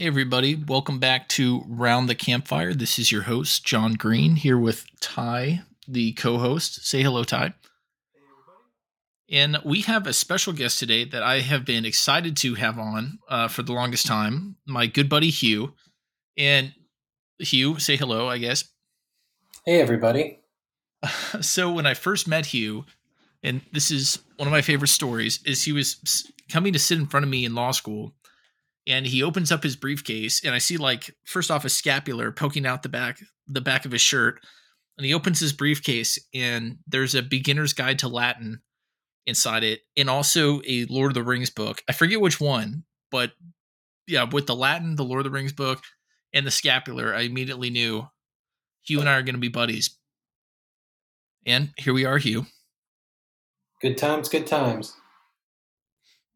[0.00, 0.54] Hey, everybody.
[0.54, 2.72] Welcome back to Round the Campfire.
[2.72, 6.86] This is your host, John Green, here with Ty, the co host.
[6.86, 7.52] Say hello, Ty.
[9.28, 12.78] Hey, And we have a special guest today that I have been excited to have
[12.78, 15.74] on uh, for the longest time, my good buddy Hugh.
[16.34, 16.72] And
[17.38, 18.64] Hugh, say hello, I guess.
[19.66, 20.38] Hey, everybody.
[21.42, 22.86] So when I first met Hugh,
[23.42, 27.06] and this is one of my favorite stories, is he was coming to sit in
[27.06, 28.14] front of me in law school,
[28.90, 32.66] and he opens up his briefcase, and I see like first off a scapular poking
[32.66, 34.40] out the back the back of his shirt,
[34.98, 38.62] and he opens his briefcase, and there's a beginner's guide to Latin
[39.26, 41.82] inside it, and also a Lord of the Rings book.
[41.88, 43.30] I forget which one, but
[44.08, 45.82] yeah, with the Latin, the Lord of the Rings book,
[46.32, 48.08] and the scapular, I immediately knew
[48.82, 49.96] Hugh and I are going to be buddies.
[51.46, 52.46] And here we are, Hugh.
[53.80, 54.96] Good times, good times.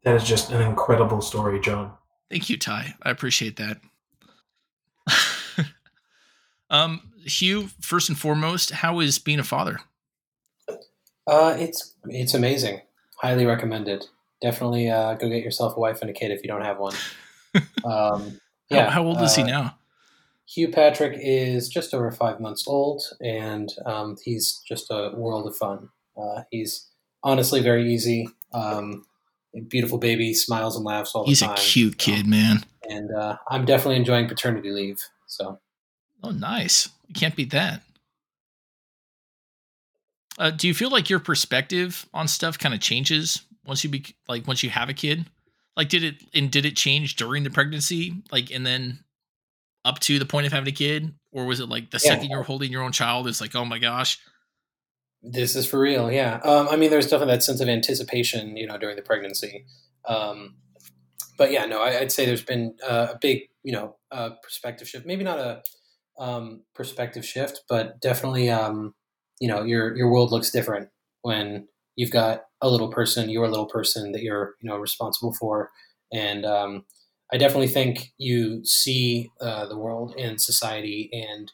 [0.05, 1.93] That is just an incredible story, John.
[2.35, 2.97] Thank you, Ty.
[3.01, 3.81] I appreciate that.
[6.69, 9.79] um, Hugh, first and foremost, how is being a father?
[11.29, 12.81] Uh, it's it's amazing.
[13.19, 14.07] Highly recommended.
[14.43, 16.95] Definitely uh, go get yourself a wife and a kid if you don't have one.
[17.85, 18.91] Um, yeah.
[18.91, 19.79] how, old is he uh, now?
[20.49, 25.55] Hugh Patrick is just over five months old, and um, he's just a world of
[25.55, 25.91] fun.
[26.17, 26.89] Uh, he's
[27.23, 28.29] honestly very easy.
[28.53, 29.05] Um,
[29.63, 31.51] beautiful baby, smiles and laughs all the time.
[31.57, 32.65] He's a cute kid, man.
[32.91, 35.01] and uh, I'm definitely enjoying paternity leave.
[35.27, 35.59] So
[36.23, 36.89] Oh, nice.
[37.09, 37.83] You can't beat that.
[40.39, 44.05] Uh, do you feel like your perspective on stuff kind of changes once you be
[44.29, 45.27] like once you have a kid?
[45.77, 48.23] Like, did it and did it change during the pregnancy?
[48.33, 49.01] Like, and then
[49.85, 52.11] up to the point of having a kid, or was it like the Yeah.
[52.11, 53.29] second you're holding your own child?
[53.29, 54.19] It's like, oh my gosh,
[55.27, 56.39] This is for real, yeah.
[56.45, 59.65] Um, I mean, there's definitely that sense of anticipation, you know, during the pregnancy.
[60.07, 60.57] Um,
[61.39, 64.87] but yeah, no, I, I'd say there's been uh, a big, you know, uh, perspective
[64.87, 65.07] shift.
[65.07, 65.63] Maybe not a
[66.19, 68.95] um, perspective shift, but definitely, um,
[69.41, 70.91] you know, your your world looks different
[71.23, 75.71] when you've got a little person, your little person that you're, you know, responsible for.
[76.13, 76.85] And um,
[77.33, 81.51] I definitely think you see uh, the world and society and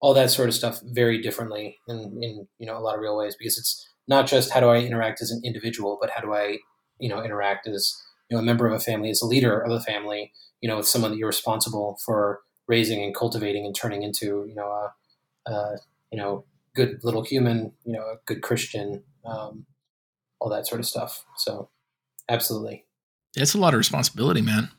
[0.00, 3.16] all that sort of stuff very differently in, in you know a lot of real
[3.16, 6.32] ways because it's not just how do I interact as an individual, but how do
[6.32, 6.58] I
[6.98, 7.94] you know interact as
[8.28, 10.76] you know a member of a family, as a leader of a family, you know,
[10.76, 15.50] with someone that you're responsible for raising and cultivating and turning into you know a,
[15.50, 15.76] a
[16.10, 16.44] you know
[16.74, 19.66] good little human, you know, a good Christian, um,
[20.38, 21.24] all that sort of stuff.
[21.36, 21.68] So
[22.28, 22.86] absolutely.
[23.36, 24.70] it's a lot of responsibility, man.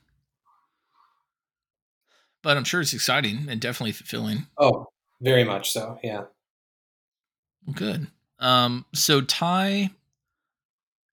[2.42, 4.48] But I'm sure it's exciting and definitely fulfilling.
[4.58, 4.88] Oh,
[5.22, 6.00] very much so.
[6.04, 6.24] Yeah.
[7.66, 8.08] Well, good.
[8.40, 9.92] Um, so Ty,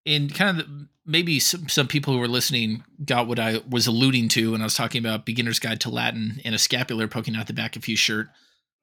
[0.06, 3.88] in kind of the, maybe some, some people who were listening got what I was
[3.88, 7.36] alluding to when I was talking about beginner's guide to Latin and a scapular poking
[7.36, 8.28] out the back of his shirt.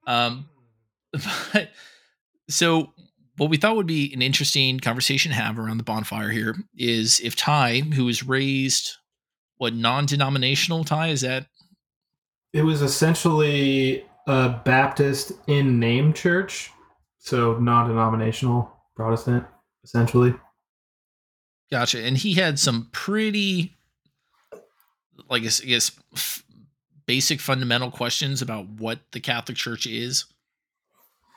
[0.07, 0.49] Um,
[1.13, 1.71] but
[2.49, 2.93] so
[3.37, 7.21] what we thought would be an interesting conversation to have around the bonfire here is
[7.21, 8.97] if Ty, who was raised
[9.57, 11.47] what non-denominational Ty is that
[12.53, 16.71] It was essentially a Baptist in name church,
[17.19, 19.45] so non denominational Protestant,
[19.83, 20.35] essentially.
[21.71, 22.05] Gotcha.
[22.05, 23.75] And he had some pretty,
[25.29, 25.91] like, I guess,
[27.07, 30.25] basic fundamental questions about what the Catholic Church is.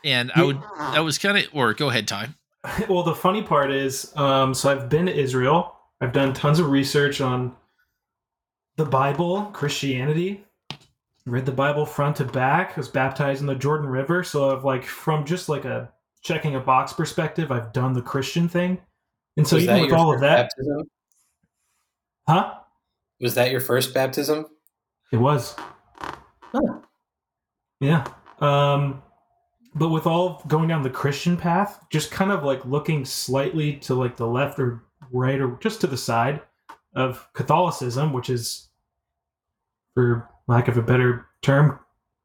[0.04, 2.30] And I would, that was kind of, or go ahead, Ty.
[2.90, 5.76] well, the funny part is, um, so I've been to Israel.
[6.00, 7.56] I've done tons of research on
[8.76, 10.46] the Bible, Christianity.
[11.28, 12.78] Read the Bible front to back.
[12.78, 14.24] Was baptized in the Jordan River.
[14.24, 15.92] So I've like from just like a
[16.24, 18.80] checking a box perspective, I've done the Christian thing.
[19.36, 20.90] And so Was even with all of that, baptism?
[22.28, 22.54] huh?
[23.20, 24.46] Was that your first baptism?
[25.12, 25.56] It was.
[26.00, 26.80] Huh.
[27.80, 28.08] Yeah.
[28.40, 29.04] Um,
[29.76, 33.96] but with all going down the Christian path, just kind of like looking slightly to
[33.96, 36.42] like the left or right or just to the side
[36.96, 38.70] of Catholicism, which is,
[39.94, 41.80] for lack of a better term,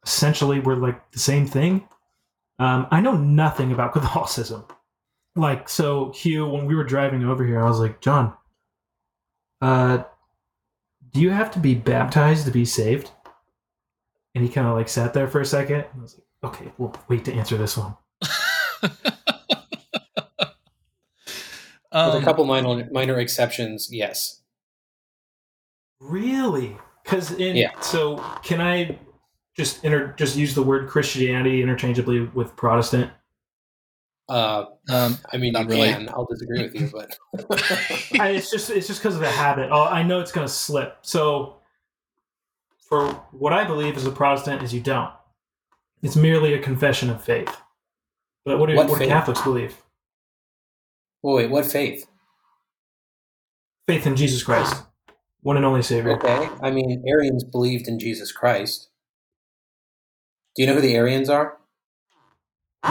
[0.04, 1.88] essentially we're like the same thing.
[2.58, 4.64] Um, I know nothing about Catholicism.
[5.34, 8.34] Like, so Hugh, when we were driving over here, I was like, John,
[9.60, 10.04] uh,
[11.12, 13.10] do you have to be baptized to be saved?
[14.34, 15.84] And he kind of like sat there for a second.
[15.92, 17.96] And I was like, okay, we'll wait to answer this one.
[21.92, 24.40] With um, a couple minor minor exceptions, yes.
[26.00, 26.78] Really?
[27.04, 27.78] Because in Yeah.
[27.80, 28.98] so can I
[29.56, 33.10] just inter just use the word Christianity interchangeably with Protestant?
[34.28, 35.92] Uh, um, I mean, Not you really.
[35.92, 36.08] can.
[36.08, 37.18] I'll disagree with you, but
[38.20, 39.68] I, it's just it's just because of the habit.
[39.72, 40.98] Oh, I know it's gonna slip.
[41.02, 41.56] So
[42.88, 45.10] for what I believe as a Protestant is you don't.
[46.02, 47.54] It's merely a confession of faith.
[48.44, 49.06] But what do, What what do?
[49.06, 49.76] Catholics believe?
[51.22, 52.06] Well, wait, what faith?
[53.86, 54.82] Faith in Jesus Christ,
[55.42, 56.12] one and only Savior.
[56.12, 58.88] Okay, I mean, Arians believed in Jesus Christ.
[60.56, 61.58] Do you know who the Arians are?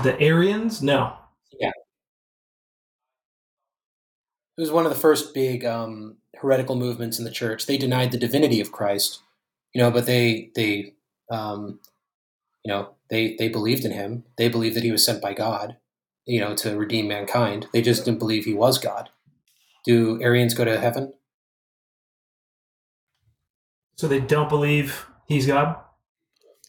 [0.03, 0.81] The Arians?
[0.81, 1.13] No.
[1.59, 1.71] Yeah.
[4.57, 7.65] It was one of the first big um, heretical movements in the church.
[7.65, 9.21] They denied the divinity of Christ,
[9.73, 10.93] you know, but they they
[11.31, 11.79] um,
[12.63, 14.23] you know they they believed in him.
[14.37, 15.77] They believed that he was sent by God,
[16.25, 17.67] you know, to redeem mankind.
[17.73, 19.09] They just didn't believe he was God.
[19.85, 21.13] Do Arians go to heaven?
[23.95, 25.75] So they don't believe he's God?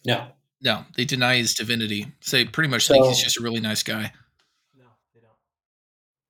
[0.05, 0.29] No.
[0.61, 2.13] No, they deny his divinity.
[2.21, 4.13] So they pretty much think he's just a really nice guy.
[4.79, 5.33] No, they don't.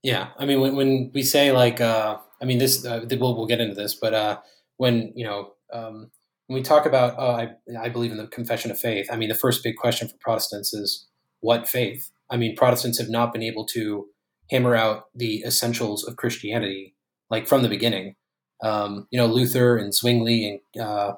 [0.03, 3.47] Yeah, I mean, when, when we say like, uh, I mean, this uh, we'll we'll
[3.47, 4.39] get into this, but uh,
[4.79, 6.11] when you know um,
[6.47, 9.09] when we talk about, oh, I I believe in the confession of faith.
[9.13, 11.09] I mean, the first big question for Protestants is
[11.41, 12.11] what faith.
[12.31, 14.07] I mean, Protestants have not been able to
[14.51, 16.95] hammer out the essentials of Christianity
[17.31, 18.17] like from the beginning.
[18.63, 21.15] Um, you know, Luther and Zwingli and uh,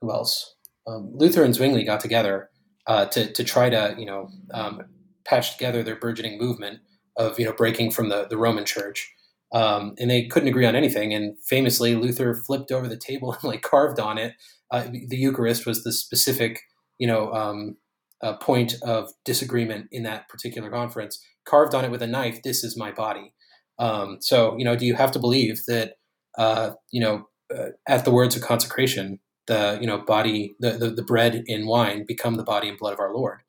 [0.00, 0.54] who else?
[0.86, 2.50] Um, Luther and Zwingli got together
[2.86, 4.82] uh, to to try to you know um,
[5.24, 6.80] patch together their burgeoning movement
[7.16, 9.12] of you know breaking from the, the Roman Church,
[9.52, 11.12] um, and they couldn't agree on anything.
[11.12, 14.34] And famously, Luther flipped over the table and like carved on it.
[14.70, 16.60] Uh, the Eucharist was the specific
[16.98, 17.76] you know um,
[18.22, 21.24] uh, point of disagreement in that particular conference.
[21.44, 22.42] Carved on it with a knife.
[22.42, 23.32] This is my body.
[23.78, 25.94] Um, so you know, do you have to believe that
[26.38, 30.90] uh, you know uh, at the words of consecration, the you know body, the, the
[30.90, 33.40] the bread and wine become the body and blood of our Lord?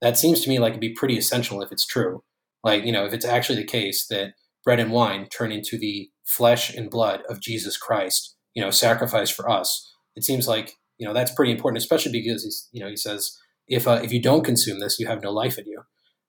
[0.00, 2.22] That seems to me like it'd be pretty essential if it's true.
[2.64, 4.34] Like you know if it's actually the case that
[4.64, 9.34] bread and wine turn into the flesh and blood of jesus christ you know sacrificed
[9.34, 12.88] for us it seems like you know that's pretty important especially because he's you know
[12.88, 13.38] he says
[13.68, 15.82] if uh, if you don't consume this you have no life in you.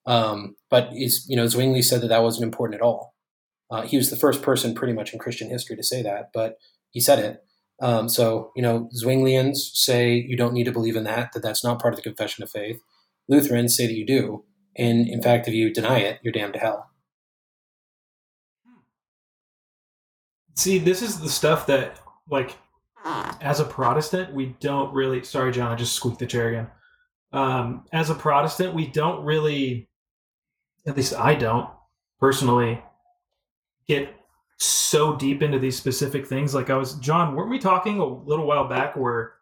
[0.06, 3.13] Um, but he's you know zwingli said that that wasn't important at all
[3.74, 6.58] uh, he was the first person pretty much in christian history to say that but
[6.92, 7.44] he said it
[7.82, 11.64] um, so you know zwinglians say you don't need to believe in that that that's
[11.64, 12.82] not part of the confession of faith
[13.28, 14.44] lutherans say that you do
[14.76, 16.90] and in fact, if you deny it, you're damned to hell.
[20.56, 22.00] See, this is the stuff that,
[22.30, 22.56] like,
[23.42, 25.24] as a Protestant, we don't really.
[25.24, 26.68] Sorry, John, I just squeaked the chair again.
[27.32, 29.90] Um, as a Protestant, we don't really,
[30.86, 31.70] at least I don't
[32.20, 32.82] personally,
[33.88, 34.14] get
[34.58, 36.54] so deep into these specific things.
[36.54, 39.34] Like I was, John, weren't we talking a little while back where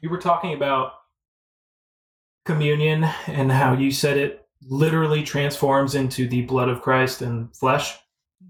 [0.00, 0.92] you were talking about
[2.44, 7.96] communion and how you said it literally transforms into the blood of Christ and flesh?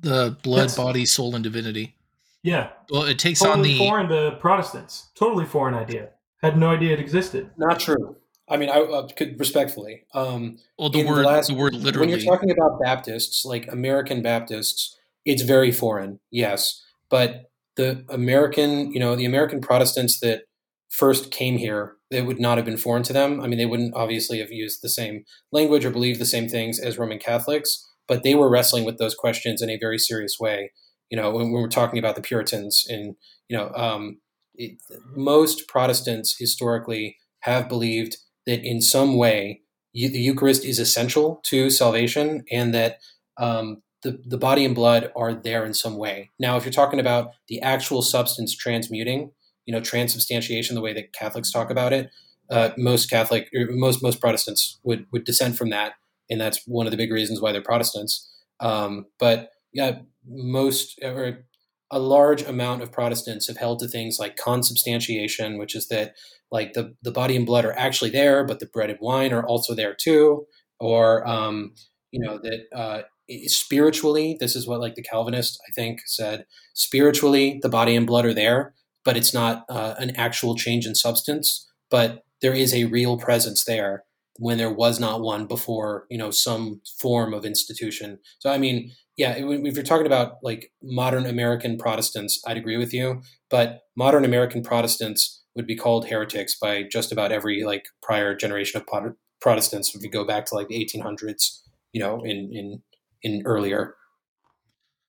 [0.01, 1.97] The blood, That's- body, soul, and divinity.
[2.43, 5.09] Yeah, Well, it takes on the foreign to Protestants.
[5.15, 6.11] Totally foreign idea.
[6.43, 7.51] Had no idea it existed.
[7.57, 8.17] Not true.
[8.49, 10.05] I mean, I uh, could respectfully.
[10.13, 13.71] Um, well the in the word last- the word when you're talking about Baptists, like
[13.73, 16.83] American Baptists, it's very foreign, yes.
[17.09, 20.43] But the American, you know, the American Protestants that
[20.91, 23.41] first came here, it would not have been foreign to them.
[23.41, 26.79] I mean, they wouldn't obviously have used the same language or believed the same things
[26.79, 30.73] as Roman Catholics, but they were wrestling with those questions in a very serious way.
[31.11, 33.17] You know, when, when we're talking about the Puritans, and
[33.49, 34.19] you know, um,
[34.55, 34.79] it,
[35.17, 41.71] most Protestants historically have believed that in some way eu- the Eucharist is essential to
[41.71, 42.99] salvation, and that
[43.39, 46.31] um, the the body and blood are there in some way.
[46.39, 49.31] Now, if you're talking about the actual substance transmuting,
[49.67, 52.11] you know, transubstantiation, the way that Catholics talk about it,
[52.51, 55.95] uh, most Catholic, or most most Protestants would would dissent from that,
[56.31, 58.31] and that's one of the big reasons why they're Protestants.
[58.61, 61.45] Um, but yeah, most or
[61.91, 66.15] a large amount of Protestants have held to things like consubstantiation, which is that
[66.51, 69.47] like the the body and blood are actually there, but the bread and wine are
[69.47, 70.47] also there too,
[70.81, 71.75] or um,
[72.11, 73.03] you know that uh,
[73.47, 76.47] spiritually, this is what like the Calvinist I think said.
[76.75, 78.75] Spiritually, the body and blood are there,
[79.05, 81.71] but it's not uh, an actual change in substance.
[81.91, 84.05] But there is a real presence there
[84.39, 86.07] when there was not one before.
[86.11, 88.19] You know, some form of institution.
[88.39, 92.93] So I mean, yeah, if you're talking about like modern American Protestants, I'd agree with
[92.93, 93.23] you.
[93.51, 98.81] But modern American Protestants would be called heretics by just about every like prior generation
[98.81, 99.95] of Protestants.
[99.95, 101.61] If you go back to like the 1800s,
[101.93, 102.83] you know, in in
[103.23, 103.95] in earlier.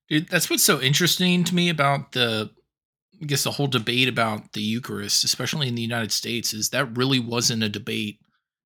[0.08, 2.52] Dude, that's what's so interesting to me about the
[3.22, 6.98] I guess the whole debate about the Eucharist, especially in the United States, is that
[6.98, 8.20] really wasn't a debate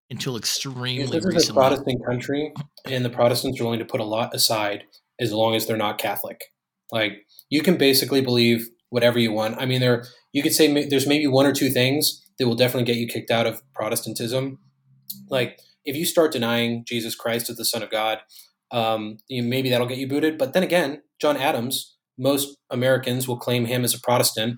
[0.09, 1.53] until extremely This is a.
[1.53, 2.53] Protestant country,
[2.85, 4.83] and the Protestants are willing to put a lot aside
[5.19, 6.45] as long as they're not Catholic.
[6.91, 9.57] Like you can basically believe whatever you want.
[9.59, 12.85] I mean, there you could say there's maybe one or two things that will definitely
[12.85, 14.59] get you kicked out of Protestantism.
[15.29, 18.19] Like if you start denying Jesus Christ as the Son of God,
[18.71, 20.37] um, you maybe that'll get you booted.
[20.37, 24.57] But then again, John Adams, most Americans will claim him as a Protestant,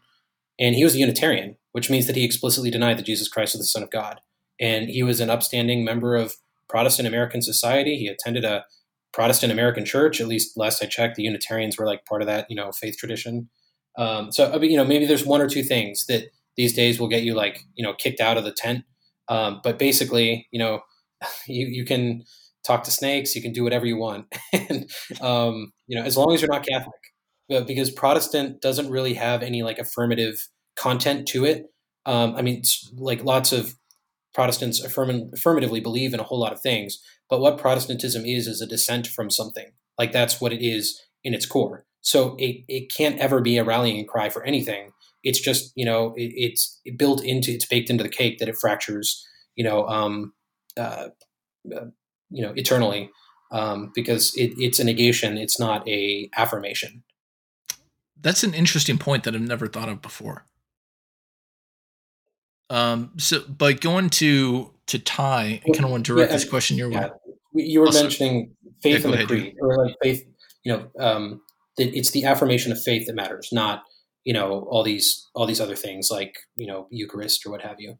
[0.59, 3.61] and he was a Unitarian, which means that he explicitly denied that Jesus Christ was
[3.61, 4.21] the Son of God.
[4.61, 6.35] And he was an upstanding member of
[6.69, 7.97] Protestant American society.
[7.97, 8.63] He attended a
[9.11, 10.21] Protestant American church.
[10.21, 12.95] At least last I checked, the Unitarians were like part of that, you know, faith
[12.97, 13.49] tradition.
[13.97, 16.25] Um, so, you know, maybe there's one or two things that
[16.55, 18.85] these days will get you like, you know, kicked out of the tent.
[19.27, 20.81] Um, but basically, you know,
[21.47, 22.23] you, you can
[22.65, 24.27] talk to snakes, you can do whatever you want.
[24.53, 24.89] and,
[25.19, 26.93] um, you know, as long as you're not Catholic,
[27.67, 31.65] because Protestant doesn't really have any like affirmative content to it.
[32.05, 32.63] Um, I mean,
[32.93, 33.75] like lots of
[34.33, 38.61] Protestants affirm- affirmatively believe in a whole lot of things, but what Protestantism is is
[38.61, 39.71] a dissent from something.
[39.97, 41.85] Like that's what it is in its core.
[42.01, 44.91] So it, it can't ever be a rallying cry for anything.
[45.23, 48.57] It's just you know it, it's built into it's baked into the cake that it
[48.57, 50.33] fractures you know um,
[50.77, 51.09] uh,
[51.75, 51.85] uh,
[52.29, 53.11] you know eternally
[53.51, 55.37] um, because it, it's a negation.
[55.37, 57.03] It's not a affirmation.
[58.19, 60.45] That's an interesting point that I've never thought of before.
[62.71, 66.49] Um, so, but going to to Ty, I kind of want to direct yeah, this
[66.49, 67.65] question your yeah, way.
[67.65, 70.25] You were also, mentioning faith yeah, in the ahead, creed, or like faith.
[70.63, 71.41] You know, um,
[71.77, 73.83] it's the affirmation of faith that matters, not
[74.23, 77.75] you know all these all these other things like you know Eucharist or what have
[77.79, 77.99] you.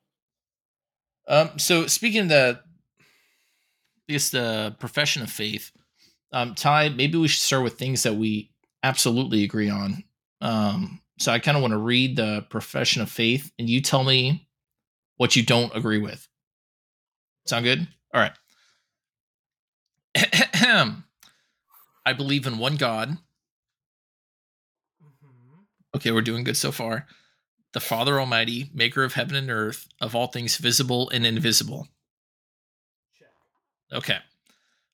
[1.28, 1.60] Um.
[1.60, 2.60] So speaking of the,
[3.02, 5.70] I guess the profession of faith,
[6.32, 8.52] um, Ty, maybe we should start with things that we
[8.84, 10.06] absolutely agree on.
[10.40, 11.02] Um.
[11.20, 14.48] So I kind of want to read the profession of faith, and you tell me
[15.22, 16.28] what you don't agree with.
[17.46, 17.88] Sound good?
[18.12, 18.34] All right.
[22.04, 23.20] I believe in one God.
[25.00, 25.60] Mm-hmm.
[25.96, 27.06] Okay, we're doing good so far.
[27.74, 31.88] The Father Almighty, maker of heaven and earth, of all things visible and invisible.
[33.94, 34.18] Okay.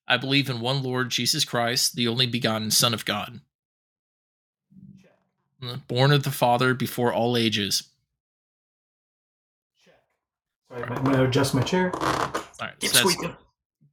[0.06, 3.40] I believe in one Lord Jesus Christ, the only begotten Son of God.
[5.88, 7.84] Born of the Father before all ages
[10.70, 11.90] Sorry, I'm going to adjust my chair.
[11.94, 12.82] All right.
[12.82, 13.10] So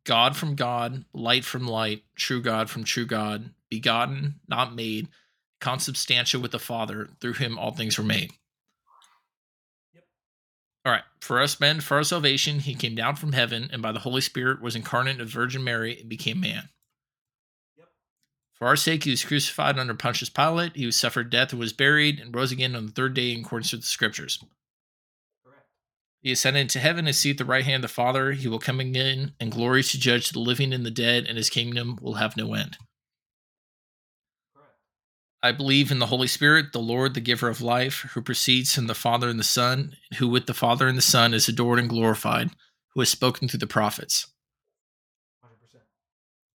[0.03, 5.07] God from God, light from light, true God from true God, begotten, not made,
[5.59, 7.09] consubstantial with the Father.
[7.19, 8.31] Through him all things were made.
[9.93, 10.03] Yep.
[10.85, 11.03] All right.
[11.21, 14.21] For us men, for our salvation, he came down from heaven and by the Holy
[14.21, 16.69] Spirit was incarnate of Virgin Mary and became man.
[17.77, 17.87] Yep.
[18.53, 20.75] For our sake, he was crucified under Pontius Pilate.
[20.75, 23.39] He was suffered death and was buried and rose again on the third day in
[23.41, 24.43] accordance with the scriptures.
[26.25, 28.31] He ascended into heaven and seated at the right hand of the Father.
[28.31, 31.51] He will come again in glory to judge the living and the dead, and his
[31.51, 32.79] kingdom will have no end.
[35.43, 38.87] I believe in the Holy Spirit, the Lord, the giver of life, who proceeds from
[38.87, 41.87] the Father and the Son, who with the Father and the Son is adored and
[41.87, 42.49] glorified,
[42.95, 44.25] who has spoken through the prophets.
[45.45, 45.77] 100%.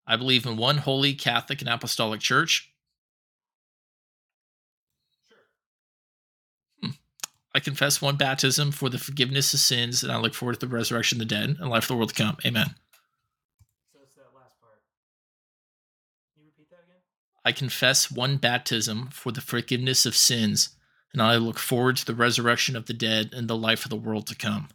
[0.07, 2.73] I believe in one holy Catholic and Apostolic Church.
[7.59, 10.73] I confess one baptism for the forgiveness of sins, and I look forward to the
[10.73, 12.37] resurrection of the dead and life of the world to come.
[12.47, 12.77] Amen.
[13.93, 14.79] So it's that last part.
[16.37, 17.01] Can you repeat that again?
[17.45, 20.69] I confess one baptism for the forgiveness of sins,
[21.13, 23.97] and I look forward to the resurrection of the dead and the life of the
[23.97, 24.69] world to come.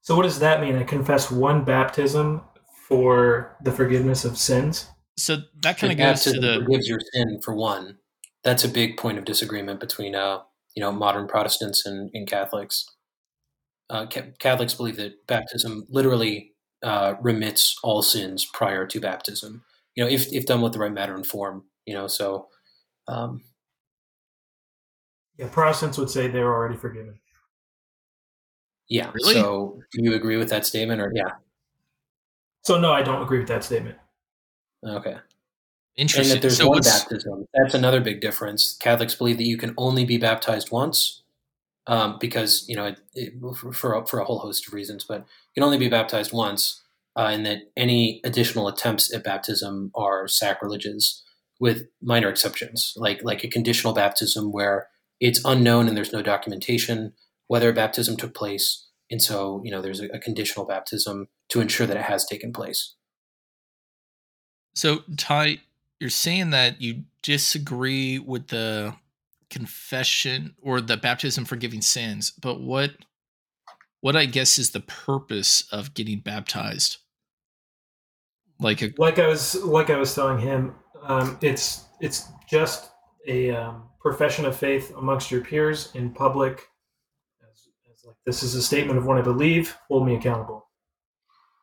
[0.00, 0.76] So what does that mean?
[0.76, 2.40] I confess one baptism
[2.88, 4.88] for the forgiveness of sins.
[5.18, 7.98] So that kind of goes to the forgives your sin for one.
[8.44, 10.38] That's a big point of disagreement between uh,
[10.74, 12.86] you know modern Protestants and, and Catholics.
[13.88, 14.06] Uh,
[14.38, 19.64] Catholics believe that baptism literally uh, remits all sins prior to baptism.
[19.96, 21.64] You know, if if done with the right matter and form.
[21.86, 22.48] You know, so.
[23.08, 23.42] Um,
[25.38, 27.18] yeah, Protestants would say they're already forgiven.
[28.88, 29.10] Yeah.
[29.14, 29.34] Really?
[29.34, 31.30] So, do you agree with that statement, or yeah?
[32.62, 33.96] So no, I don't agree with that statement.
[34.86, 35.16] Okay.
[36.00, 36.32] Interesting.
[36.32, 37.46] And that there's so one baptism.
[37.52, 38.74] That's another big difference.
[38.80, 41.22] Catholics believe that you can only be baptized once,
[41.86, 43.34] um, because you know it, it,
[43.74, 46.82] for a, for a whole host of reasons, but you can only be baptized once,
[47.16, 51.22] uh, and that any additional attempts at baptism are sacrileges,
[51.58, 54.88] with minor exceptions, like like a conditional baptism where
[55.20, 57.12] it's unknown and there's no documentation
[57.48, 61.60] whether a baptism took place, and so you know there's a, a conditional baptism to
[61.60, 62.94] ensure that it has taken place.
[64.74, 65.58] So, Ty,
[66.00, 68.94] you're saying that you disagree with the
[69.50, 72.92] confession or the baptism for giving sins, but what
[74.00, 76.96] what I guess is the purpose of getting baptized?
[78.58, 82.90] Like a like I was like I was telling him, um, it's it's just
[83.28, 86.66] a um, profession of faith amongst your peers in public.
[87.42, 89.76] As, as like this is a statement of what I believe.
[89.88, 90.66] Hold me accountable.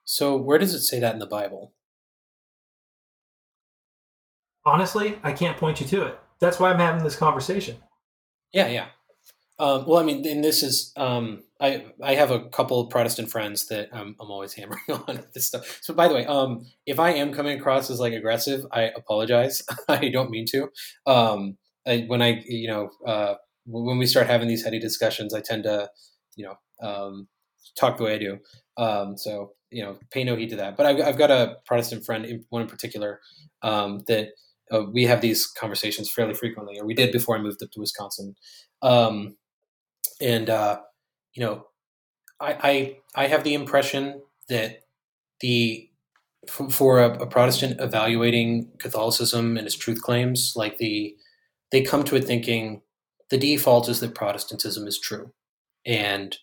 [0.05, 1.73] So where does it say that in the Bible?
[4.67, 6.19] Honestly, I can't point you to it.
[6.41, 7.77] That's why I'm having this conversation.
[8.51, 8.87] Yeah, yeah.
[9.59, 13.67] Um, well, I mean, and this is um, I I have a couple Protestant friends
[13.69, 15.79] that I'm, I'm always hammering on this stuff.
[15.81, 19.63] So, by the way, um, if I am coming across as like aggressive, I apologize.
[19.87, 20.67] I don't mean to.
[21.05, 21.57] Um,
[21.87, 25.63] I, when I you know uh, when we start having these heady discussions, I tend
[25.63, 25.89] to
[26.35, 26.55] you know
[26.85, 27.29] um,
[27.79, 28.39] talk the way I do.
[28.75, 30.75] Um, so you know, pay no heed to that.
[30.75, 33.21] But I've, I've got a Protestant friend, one in particular,
[33.61, 34.31] that
[34.71, 37.79] uh, we have these conversations fairly frequently, or we did before I moved up to
[37.79, 38.35] Wisconsin.
[38.81, 39.37] Um,
[40.21, 40.79] and uh,
[41.33, 41.67] you know,
[42.39, 44.81] I, I I have the impression that
[45.39, 45.89] the
[46.47, 51.15] for a, a, Protestant evaluating Catholicism and its truth claims, like the
[51.71, 52.81] they come to it thinking
[53.29, 55.33] the default is that Protestantism is true,
[55.85, 56.37] and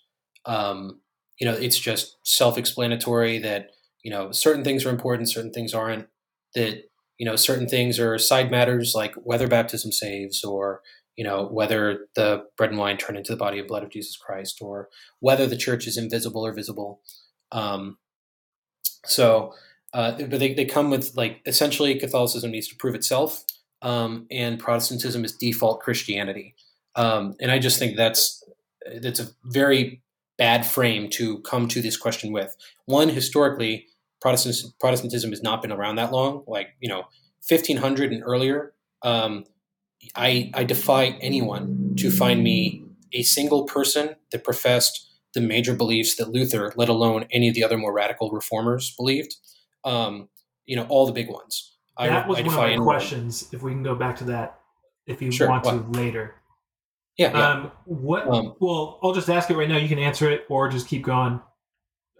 [0.47, 1.01] um,
[1.39, 3.71] you know it's just self-explanatory that
[4.03, 6.07] you know certain things are important, certain things aren't.
[6.55, 6.85] That
[7.25, 10.83] you know certain things are side matters like whether baptism saves or
[11.17, 14.17] you know, whether the bread and wine turn into the body and blood of Jesus
[14.17, 14.89] Christ, or
[15.21, 17.01] whether the church is invisible or visible.
[17.53, 17.99] Um,
[19.05, 19.55] so,
[19.93, 23.45] uh, but they, they come with like essentially Catholicism needs to prove itself,
[23.83, 26.57] um, and Protestantism is default Christianity.
[26.97, 28.43] Um, and I just think that's
[29.01, 30.03] that's a very
[30.37, 32.57] bad frame to come to this question with.
[32.87, 33.87] One, historically,
[34.25, 37.03] Protestant, Protestantism has not been around that long, like you know,
[37.47, 38.73] 1500 and earlier.
[39.03, 39.45] Um,
[40.17, 46.17] I, I defy anyone to find me a single person that professed the major beliefs
[46.17, 49.37] that Luther, let alone any of the other more radical reformers, believed.
[49.85, 50.31] Um,
[50.65, 51.77] you know, all the big ones.
[51.99, 52.87] That I, was I one of my anyone.
[52.87, 53.51] questions.
[53.53, 54.59] If we can go back to that,
[55.07, 55.93] if you sure, want what?
[55.93, 56.37] to later.
[57.19, 57.31] Yeah.
[57.31, 57.49] yeah.
[57.51, 58.27] Um, what?
[58.27, 59.77] Um, well, I'll just ask it right now.
[59.77, 61.43] You can answer it, or just keep going.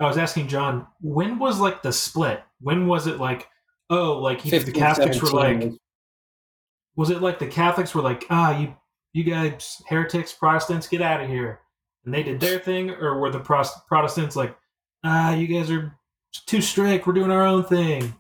[0.01, 2.43] I was asking John, when was like the split?
[2.61, 3.49] When was it like,
[3.91, 5.71] oh, like 15, the Catholics were like,
[6.97, 8.75] was it like the Catholics were like, ah, you
[9.13, 11.61] you guys heretics, Protestants, get out of here,
[12.05, 14.57] and they did their thing, or were the Protestants like,
[15.05, 15.97] ah, you guys are
[16.47, 18.15] too strict, we're doing our own thing?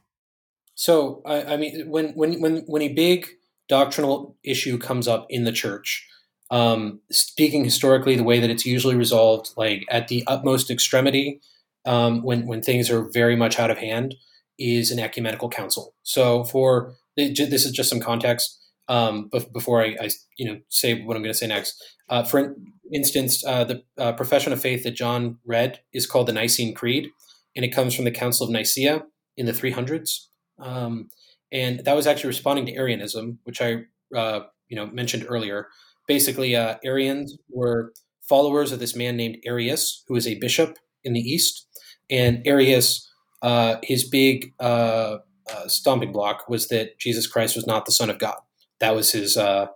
[0.74, 3.26] So I, I mean, when when when when a big
[3.68, 6.06] doctrinal issue comes up in the church,
[6.50, 11.40] um, speaking historically, the way that it's usually resolved, like at the utmost extremity,
[11.84, 14.14] um, when when things are very much out of hand,
[14.58, 15.94] is an ecumenical council.
[16.02, 21.16] So for this is just some context um, before I, I, you know, say what
[21.16, 22.56] I'm going to say next, uh, for
[22.92, 27.08] instance, uh, the uh, profession of faith that John read is called the Nicene Creed,
[27.56, 29.04] and it comes from the Council of Nicaea
[29.36, 30.26] in the 300s.
[30.58, 31.08] Um,
[31.50, 35.68] and that was actually responding to Arianism, which I, uh, you know, mentioned earlier.
[36.06, 37.92] Basically, uh, Arians were
[38.28, 41.66] followers of this man named Arius, who was a bishop in the East,
[42.10, 43.10] and Arius,
[43.42, 44.52] uh, his big
[45.66, 48.38] stomping block was that Jesus Christ was not the Son of God
[48.80, 49.66] that was his uh,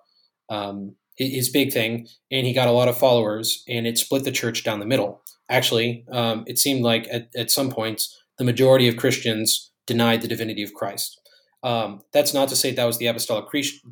[0.48, 4.32] um, his big thing, and he got a lot of followers, and it split the
[4.32, 5.22] church down the middle.
[5.50, 10.28] Actually, um, it seemed like at, at some points the majority of Christians denied the
[10.28, 11.20] divinity of Christ.
[11.62, 13.46] Um, that's not to say that was the apostolic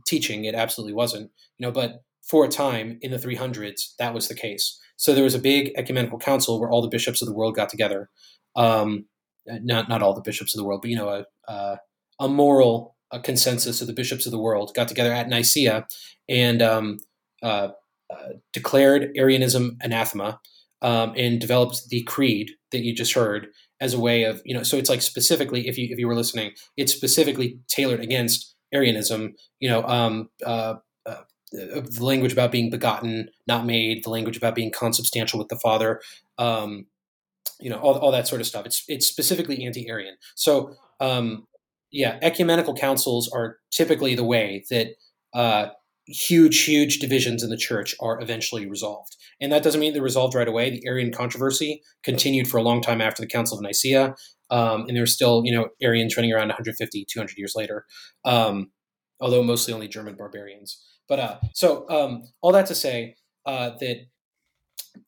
[0.07, 1.31] teaching; it absolutely wasn't.
[1.59, 4.79] You know, but for a time in the 300s, that was the case.
[4.97, 7.69] So there was a big ecumenical council where all the bishops of the world got
[7.69, 8.09] together.
[8.55, 9.07] Um,
[9.47, 11.79] not not all the bishops of the world, but you know, a, a,
[12.19, 15.87] a moral a consensus of the bishops of the world got together at Nicaea
[16.29, 16.99] and um,
[17.43, 17.69] uh,
[18.11, 20.41] uh, declared Arianism anathema
[20.83, 23.49] um, and developed the creed that you just heard
[23.81, 26.15] as a way of you know so it's like specifically if you if you were
[26.15, 30.75] listening it's specifically tailored against Arianism you know um, uh,
[31.53, 36.01] the language about being begotten not made the language about being consubstantial with the Father
[36.39, 36.87] um,
[37.61, 41.47] you know all, all that sort of stuff it's it's specifically anti-Arian so um,
[41.91, 44.89] yeah, ecumenical councils are typically the way that
[45.35, 45.69] uh,
[46.07, 49.17] huge, huge divisions in the church are eventually resolved.
[49.41, 50.71] And that doesn't mean they're resolved right away.
[50.71, 54.15] The Arian controversy continued for a long time after the Council of Nicaea,
[54.51, 57.85] um, and there's still, you know, Arians running around 150, 200 years later,
[58.25, 58.71] um,
[59.21, 60.81] although mostly only German barbarians.
[61.09, 64.07] But uh, so um, all that to say uh, that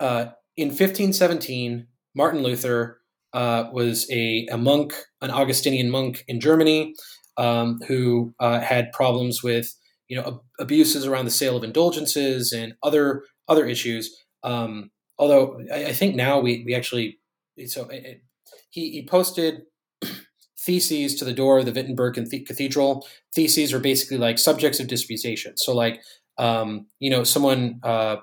[0.01, 3.01] uh, in 1517, Martin Luther
[3.33, 6.95] uh, was a, a, monk, an Augustinian monk in Germany,
[7.37, 9.75] um, who uh, had problems with
[10.09, 14.17] you know ab- abuses around the sale of indulgences and other other issues.
[14.43, 17.19] Um, although I, I, think now we we actually
[17.67, 18.23] so it, it,
[18.71, 19.63] he he posted
[20.69, 23.09] theses to the door of the Wittenberg Cathedral.
[23.35, 25.57] Theses are basically like subjects of disputation.
[25.57, 26.03] So like
[26.37, 28.17] um, you know, someone uh,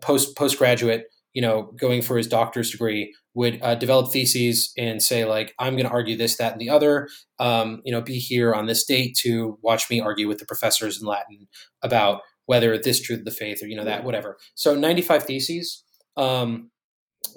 [0.00, 5.24] post postgraduate, you know, going for his doctor's degree would uh, develop theses and say
[5.24, 7.08] like, I'm going to argue this, that, and the other.
[7.40, 11.00] Um, you know, be here on this date to watch me argue with the professors
[11.00, 11.48] in Latin
[11.82, 14.38] about whether this truth of the faith or you know that whatever.
[14.54, 15.84] So 95 theses,
[16.16, 16.70] um,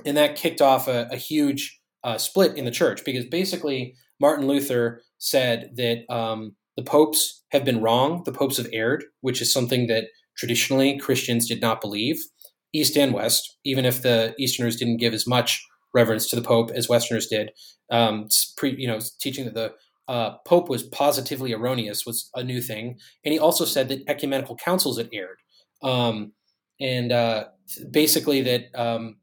[0.06, 4.48] and that kicked off a, a huge uh, split in the church because basically Martin
[4.48, 9.52] Luther said that um, the popes have been wrong, the popes have erred, which is
[9.52, 10.06] something that
[10.38, 12.18] traditionally Christians did not believe,
[12.74, 16.72] East and West, even if the Easterners didn't give as much reverence to the Pope
[16.72, 17.52] as Westerners did.
[17.92, 18.28] Um,
[18.58, 19.74] pre, you know, teaching that the
[20.08, 24.56] uh, Pope was positively erroneous was a new thing, and he also said that ecumenical
[24.56, 25.38] councils had erred,
[25.84, 26.34] um,
[26.80, 27.46] and uh,
[27.92, 29.18] basically that um,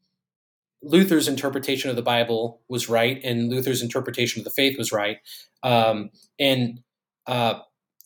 [0.83, 5.19] Luther's interpretation of the Bible was right, and Luther's interpretation of the faith was right.
[5.63, 6.81] Um, and
[7.27, 7.61] uh,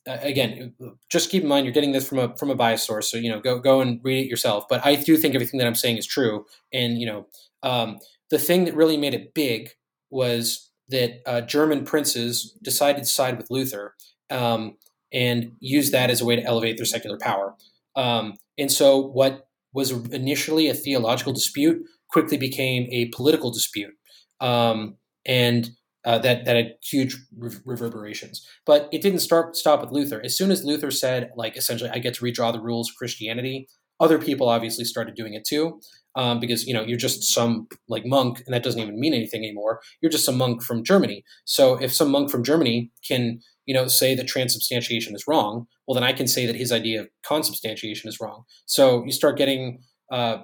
[0.07, 0.75] again,
[1.11, 3.31] just keep in mind you're getting this from a from a bias source, so you
[3.31, 4.65] know go go and read it yourself.
[4.69, 7.27] But I do think everything that I'm saying is true, and you know
[7.63, 7.99] um,
[8.31, 9.71] the thing that really made it big
[10.11, 13.95] was that uh, German princes decided to side with Luther
[14.31, 14.77] um,
[15.13, 17.55] and use that as a way to elevate their secular power.
[17.97, 23.95] Um, and so what was initially a theological dispute quickly became a political dispute,
[24.41, 24.97] um,
[25.27, 25.71] and
[26.05, 28.47] uh, that that had huge re- reverberations.
[28.65, 30.21] But it didn't start stop with Luther.
[30.25, 33.69] As soon as Luther said, like essentially, I get to redraw the rules of Christianity,
[34.01, 35.81] other people obviously started doing it too.
[36.17, 39.45] Um, because you know you're just some like monk, and that doesn't even mean anything
[39.45, 39.81] anymore.
[40.01, 41.23] You're just some monk from Germany.
[41.45, 45.95] So if some monk from Germany can you know say that transubstantiation is wrong, well
[45.95, 48.43] then I can say that his idea of consubstantiation is wrong.
[48.67, 50.39] So you start getting uh,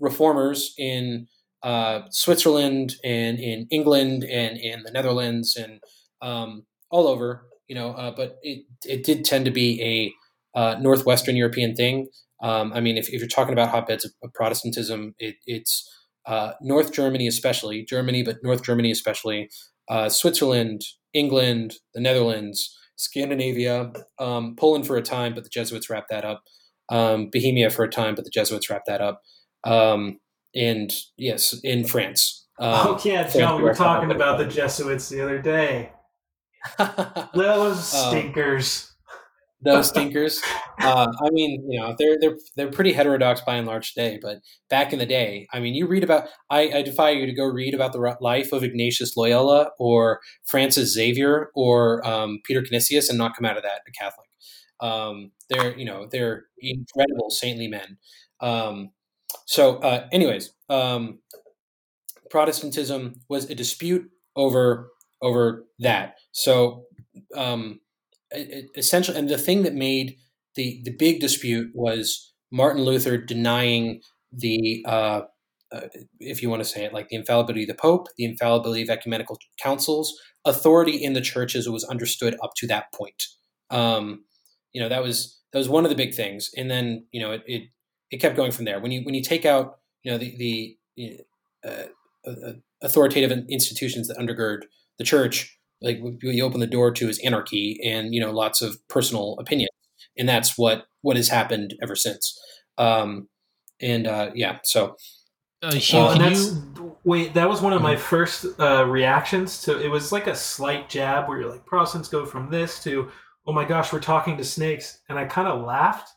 [0.00, 1.28] reformers in
[1.62, 5.80] uh, Switzerland and in England and in the Netherlands and
[6.22, 7.90] um, all over, you know.
[7.90, 12.08] Uh, but it it did tend to be a uh, northwestern European thing.
[12.42, 15.86] Um, I mean, if, if, you're talking about hotbeds of, of Protestantism, it, it's
[16.26, 19.50] uh, North Germany, especially Germany, but North Germany especially,
[19.90, 20.80] uh, Switzerland,
[21.12, 26.42] England, the Netherlands, Scandinavia, um, Poland for a time, but the Jesuits wrapped that up.
[26.88, 29.20] Um, Bohemia for a time, but the Jesuits wrapped that up
[29.64, 30.18] um,
[30.54, 32.46] and yes, in France.
[32.58, 35.92] Um, oh yeah, John, we were talking about the Jesuits the other day.
[37.34, 38.84] Those um, stinkers.
[38.84, 38.90] Um,
[39.62, 40.40] those stinkers.
[40.80, 44.38] Uh, I mean, you know, they're they're they're pretty heterodox by and large today, but
[44.68, 46.28] back in the day, I mean, you read about.
[46.48, 50.92] I, I defy you to go read about the life of Ignatius Loyola or Francis
[50.92, 54.28] Xavier or um, Peter Canisius and not come out of that a Catholic.
[54.80, 57.98] Um, they're you know they're incredible saintly men.
[58.40, 58.90] Um,
[59.46, 61.18] so, uh, anyways, um,
[62.30, 64.90] Protestantism was a dispute over
[65.22, 66.14] over that.
[66.32, 66.84] So,
[67.36, 67.80] um,
[68.76, 70.16] essentially, and the thing that made
[70.54, 74.00] the the big dispute was Martin Luther denying
[74.32, 75.22] the, uh,
[75.72, 75.80] uh,
[76.18, 78.90] if you want to say it, like the infallibility of the Pope, the infallibility of
[78.90, 80.14] ecumenical councils,
[80.44, 83.24] authority in the church as it was understood up to that point.
[83.70, 84.24] Um,
[84.72, 87.32] you know, that was that was one of the big things, and then you know
[87.32, 87.62] it, it
[88.10, 88.80] it kept going from there.
[88.80, 91.20] When you when you take out you know the the
[91.64, 94.62] uh, uh, authoritative institutions that undergird
[94.98, 98.62] the church, like what you open the door to is anarchy and you know lots
[98.62, 99.68] of personal opinion,
[100.16, 102.38] and that's what what has happened ever since.
[102.78, 103.28] Um,
[103.80, 104.96] and uh, yeah, so.
[105.62, 106.96] Uh, Hugh, uh, that's, you...
[107.04, 108.02] Wait, that was one of my mm-hmm.
[108.02, 109.78] first uh, reactions to.
[109.78, 113.10] It was like a slight jab where you're like, Protestants go from this to,
[113.46, 116.10] oh my gosh, we're talking to snakes, and I kind of laughed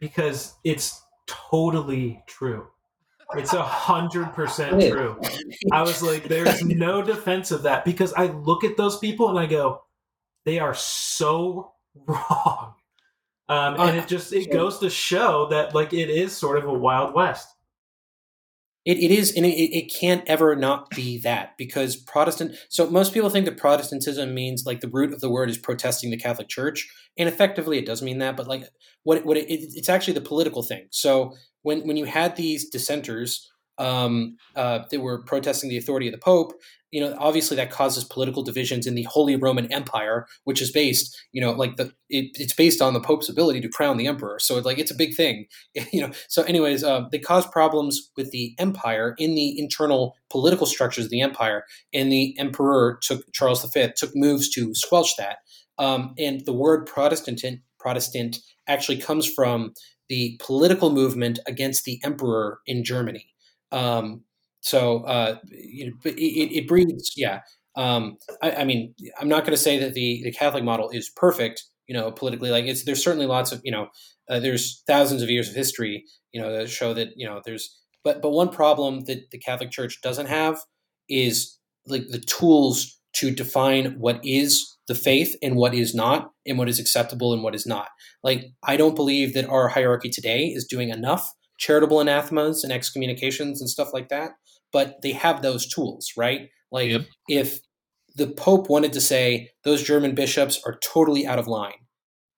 [0.00, 2.68] because it's totally true.
[3.36, 5.20] It's a hundred percent true.
[5.72, 9.38] I was like, there's no defense of that because I look at those people and
[9.38, 9.82] I go,
[10.44, 11.72] they are so
[12.06, 12.74] wrong.
[13.48, 16.72] Um, and it just it goes to show that like it is sort of a
[16.72, 17.48] wild west.
[18.84, 22.54] It, it is, and it, it can't ever not be that because Protestant.
[22.68, 26.10] So most people think that Protestantism means like the root of the word is protesting
[26.10, 28.36] the Catholic Church, and effectively it does mean that.
[28.36, 28.64] But like
[29.04, 30.86] what what it, it's actually the political thing.
[30.90, 36.12] So when when you had these dissenters um, uh, that were protesting the authority of
[36.12, 36.52] the Pope,
[36.94, 41.20] you know, obviously that causes political divisions in the Holy Roman Empire, which is based,
[41.32, 44.38] you know, like the it, it's based on the Pope's ability to crown the emperor.
[44.38, 45.46] So it's like it's a big thing,
[45.92, 46.12] you know.
[46.28, 51.10] So, anyways, uh, they caused problems with the empire in the internal political structures of
[51.10, 55.38] the empire, and the emperor took Charles V took moves to squelch that.
[55.78, 57.42] Um, and the word Protestant
[57.80, 59.74] Protestant actually comes from
[60.08, 63.34] the political movement against the emperor in Germany.
[63.72, 64.22] Um,
[64.64, 67.40] so uh, it, it, breeds, yeah.
[67.76, 71.10] Um, I, I, mean, I'm not going to say that the, the Catholic model is
[71.14, 72.50] perfect you know, politically.
[72.50, 73.88] Like it's there's certainly lots of you know,
[74.28, 77.76] uh, there's thousands of years of history, you know, that show that you know there's
[78.02, 80.58] but but one problem that the Catholic Church doesn't have
[81.08, 86.58] is like the tools to define what is the faith and what is not, and
[86.58, 87.88] what is acceptable and what is not.
[88.22, 93.60] Like I don't believe that our hierarchy today is doing enough charitable anathemas and excommunications
[93.60, 94.32] and stuff like that,
[94.74, 96.50] but they have those tools, right?
[96.72, 97.02] Like Yep.
[97.28, 97.60] if
[98.16, 101.86] the Pope wanted to say those German bishops are totally out of line,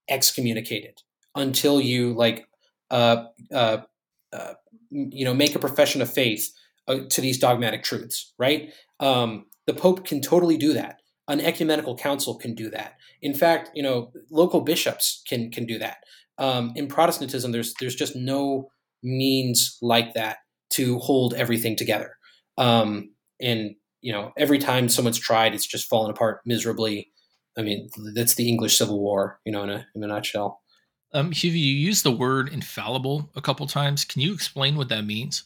[0.08, 0.98] excommunicated
[1.34, 2.46] until you like
[2.90, 3.78] uh, uh,
[4.32, 4.54] uh,
[4.90, 6.52] you know make a profession of faith
[6.88, 8.70] uh, to these dogmatic truths, right?
[9.00, 11.00] Um, the Pope can totally do that.
[11.28, 12.92] An ecumenical council can do that.
[13.22, 15.96] In fact, you know, local bishops can can do that.
[16.38, 18.68] Um, in Protestantism, there's there's just no
[19.02, 20.36] means like that
[20.76, 22.16] to hold everything together.
[22.58, 27.10] Um, and you know, every time someone's tried, it's just fallen apart miserably.
[27.58, 30.60] I mean, that's the English Civil War, you know, in a in a nutshell.
[31.12, 34.04] Um, Hugh, you used the word infallible a couple times.
[34.04, 35.44] Can you explain what that means?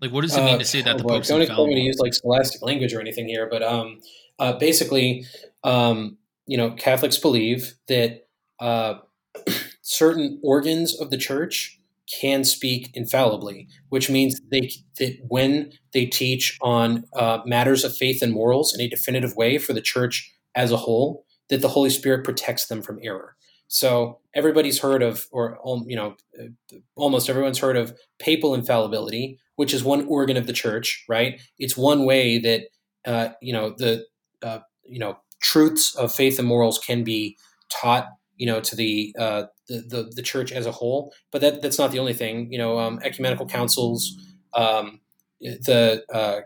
[0.00, 1.66] Like, what does it mean to say that the Pope's don't infallible?
[1.66, 4.00] me to use like scholastic language or anything here, but um,
[4.38, 5.26] uh, basically,
[5.62, 8.26] um, you know, Catholics believe that
[8.60, 8.94] uh,
[9.82, 11.79] certain organs of the church
[12.20, 18.22] can speak infallibly, which means they that when they teach on uh, matters of faith
[18.22, 21.90] and morals in a definitive way for the church as a whole, that the Holy
[21.90, 23.36] Spirit protects them from error.
[23.68, 29.38] So everybody's heard of, or um, you know, uh, almost everyone's heard of papal infallibility,
[29.56, 31.40] which is one organ of the church, right?
[31.58, 32.62] It's one way that
[33.04, 34.06] uh, you know the
[34.42, 37.36] uh, you know truths of faith and morals can be
[37.70, 38.08] taught,
[38.40, 41.12] you know, to the uh, the, the the church as a whole.
[41.30, 42.50] But that that's not the only thing.
[42.50, 44.16] You know, um, ecumenical councils,
[44.54, 45.00] um,
[45.40, 46.40] the uh,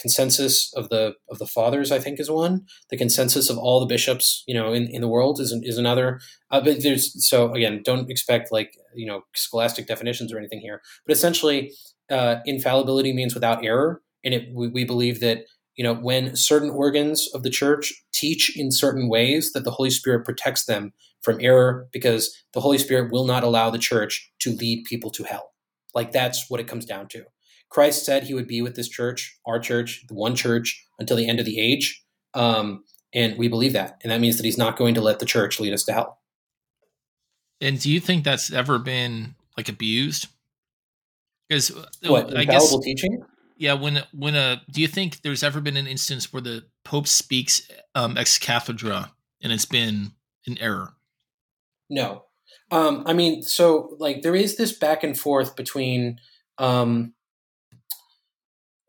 [0.00, 2.64] consensus of the of the fathers, I think, is one.
[2.90, 6.20] The consensus of all the bishops, you know, in, in the world is is another.
[6.52, 10.80] Uh, but there's so again, don't expect like you know scholastic definitions or anything here.
[11.04, 11.72] But essentially,
[12.08, 15.38] uh, infallibility means without error, and it, we, we believe that
[15.74, 19.90] you know when certain organs of the church teach in certain ways that the Holy
[19.90, 24.50] Spirit protects them from error because the Holy Spirit will not allow the church to
[24.50, 25.52] lead people to hell.
[25.94, 27.24] Like that's what it comes down to.
[27.70, 31.28] Christ said he would be with this church, our church, the one church, until the
[31.28, 32.04] end of the age.
[32.34, 33.98] Um, and we believe that.
[34.02, 36.18] And that means that he's not going to let the church lead us to hell.
[37.60, 40.26] And do you think that's ever been like abused?
[41.48, 43.24] Because What, I guess teaching?
[43.56, 47.06] yeah, when when a do you think there's ever been an instance where the Pope
[47.06, 50.12] speaks um, ex cathedra and it's been
[50.46, 50.94] an error?
[51.92, 52.24] No.
[52.70, 56.18] Um, I mean, so like there is this back and forth between.
[56.56, 57.12] Um,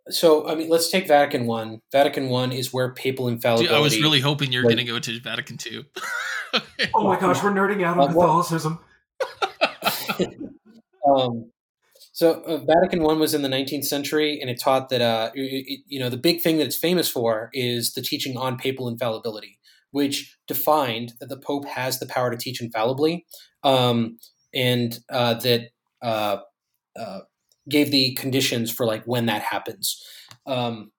[0.10, 1.82] so I mean, let's take Vatican One.
[1.92, 3.76] Vatican One is where papal Dude, infallibility.
[3.76, 5.86] I was really hoping you were Like- going to go to Vatican II.
[6.96, 8.80] Oh my gosh, we're nerding out on Catholicism.
[11.06, 11.52] Um,
[12.14, 15.66] so uh, Vatican One was in the 19th century, and it taught that uh, it-
[15.68, 18.88] it- you know the big thing that it's famous for is the teaching on papal
[18.88, 19.60] infallibility,
[19.94, 23.26] which defined that the Pope has the power to teach infallibly,
[23.64, 24.18] um,
[24.54, 25.70] and uh, that
[26.02, 26.38] uh,
[27.00, 27.20] uh,
[27.70, 30.04] gave the conditions for like when that happens.
[30.48, 30.92] Um,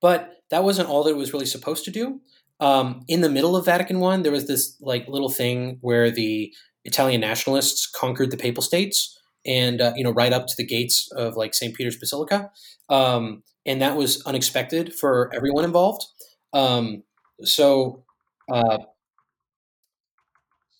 [0.00, 2.20] but that wasn't all that it was really supposed to do.
[2.58, 6.54] Um, in the middle of Vatican One, there was this like little thing where the
[6.86, 11.10] Italian nationalists conquered the Papal States, and uh, you know, right up to the gates
[11.12, 11.74] of like St.
[11.74, 12.50] Peter's Basilica,
[12.88, 16.06] um, and that was unexpected for everyone involved.
[16.54, 17.02] Um,
[17.42, 18.05] so
[18.50, 18.78] uh,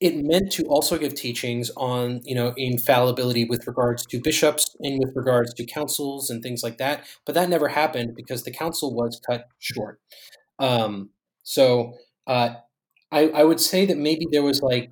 [0.01, 4.99] it meant to also give teachings on you know infallibility with regards to bishops and
[4.99, 7.05] with regards to councils and things like that.
[7.25, 10.01] But that never happened because the council was cut short.
[10.59, 11.11] Um,
[11.45, 11.95] so
[12.27, 12.57] uh,
[13.11, 14.91] I, I would say that maybe there was like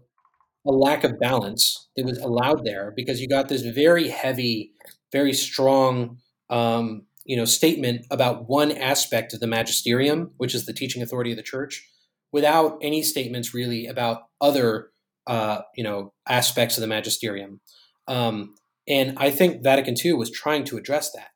[0.67, 4.73] a lack of balance that was allowed there because you got this very heavy,
[5.13, 10.73] very strong, um, you know, statement about one aspect of the magisterium, which is the
[10.73, 11.87] teaching authority of the church,
[12.35, 14.91] without any statements really about other,
[15.29, 17.61] uh, you know, aspects of the magisterium.
[18.09, 18.57] Um,
[18.89, 21.31] and I think Vatican II was trying to address that.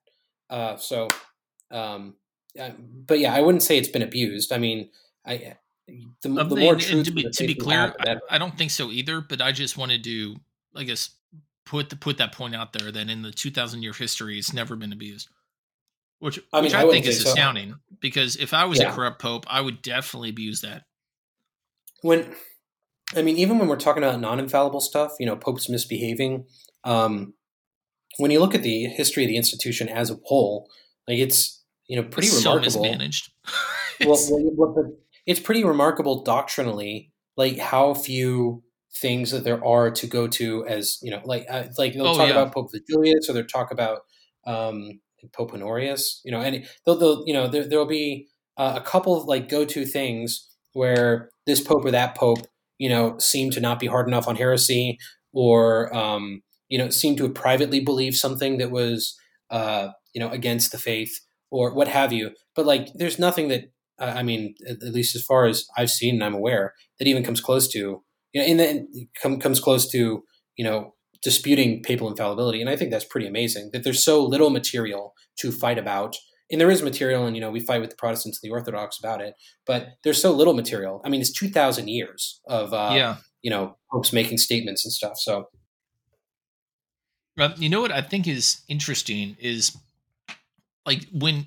[0.50, 1.06] Uh, so,
[1.70, 2.16] um,
[2.58, 2.70] uh,
[3.06, 4.52] but yeah, I wouldn't say it's been abused.
[4.52, 4.90] I mean,
[5.24, 5.54] I
[5.86, 8.16] the, the more and- and to be, to be clear, have, I.
[8.34, 9.20] I don't think so either.
[9.20, 10.34] But I just wanted to,
[10.74, 11.10] I guess,
[11.64, 14.52] put the, put that point out there that in the two thousand year history, it's
[14.52, 15.28] never been abused.
[16.20, 17.28] Which, I mean, which I I, think is so.
[17.28, 18.90] astounding because if I was Yeah.
[18.90, 20.84] a corrupt pope, I would definitely abuse that.
[22.02, 22.34] when
[23.16, 26.44] I mean, even when we're talking about non-infallible stuff, you know, popes misbehaving.
[26.84, 27.32] Um,
[28.18, 30.68] when you look at the history of the institution as a whole,
[31.06, 32.82] like it's you know pretty It's so remarkable.
[32.82, 33.30] mismanaged.
[34.00, 34.92] well, It's- well, well,
[35.26, 38.62] it's pretty remarkable doctrinally, like how few
[38.94, 42.16] things that there are to go to as you know like uh, like they'll Oh,
[42.16, 42.34] talk yeah.
[42.40, 44.00] about Pope Vigilius or they'll talk about
[44.46, 45.00] um,
[45.34, 49.16] Pope Honorius, you know, and they'll, they'll you know there there'll be uh, a couple
[49.16, 52.46] of like go to things where this pope or that pope
[52.78, 54.98] you know seem to not be hard enough on heresy
[55.32, 59.16] or um, you know seem to have privately believed something that was
[59.50, 62.32] uh, you know against the faith or what have you.
[62.54, 63.64] But like there's nothing that
[63.98, 67.08] uh, I mean at, at least as far as I've seen and I'm aware that
[67.08, 68.02] even comes close to
[68.32, 68.86] you know in the
[69.20, 70.22] come, comes close to
[70.56, 74.50] you know disputing papal infallibility and i think that's pretty amazing that there's so little
[74.50, 76.16] material to fight about
[76.50, 78.98] and there is material and you know we fight with the protestants and the orthodox
[78.98, 79.34] about it
[79.66, 83.16] but there's so little material i mean it's 2000 years of uh, yeah.
[83.42, 85.48] you know popes making statements and stuff so
[87.56, 89.76] you know what I think is interesting is
[90.84, 91.46] like when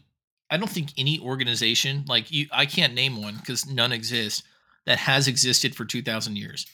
[0.50, 4.44] I don't think any organization like you I can't name one because none exist
[4.86, 6.66] that has existed for two thousand years.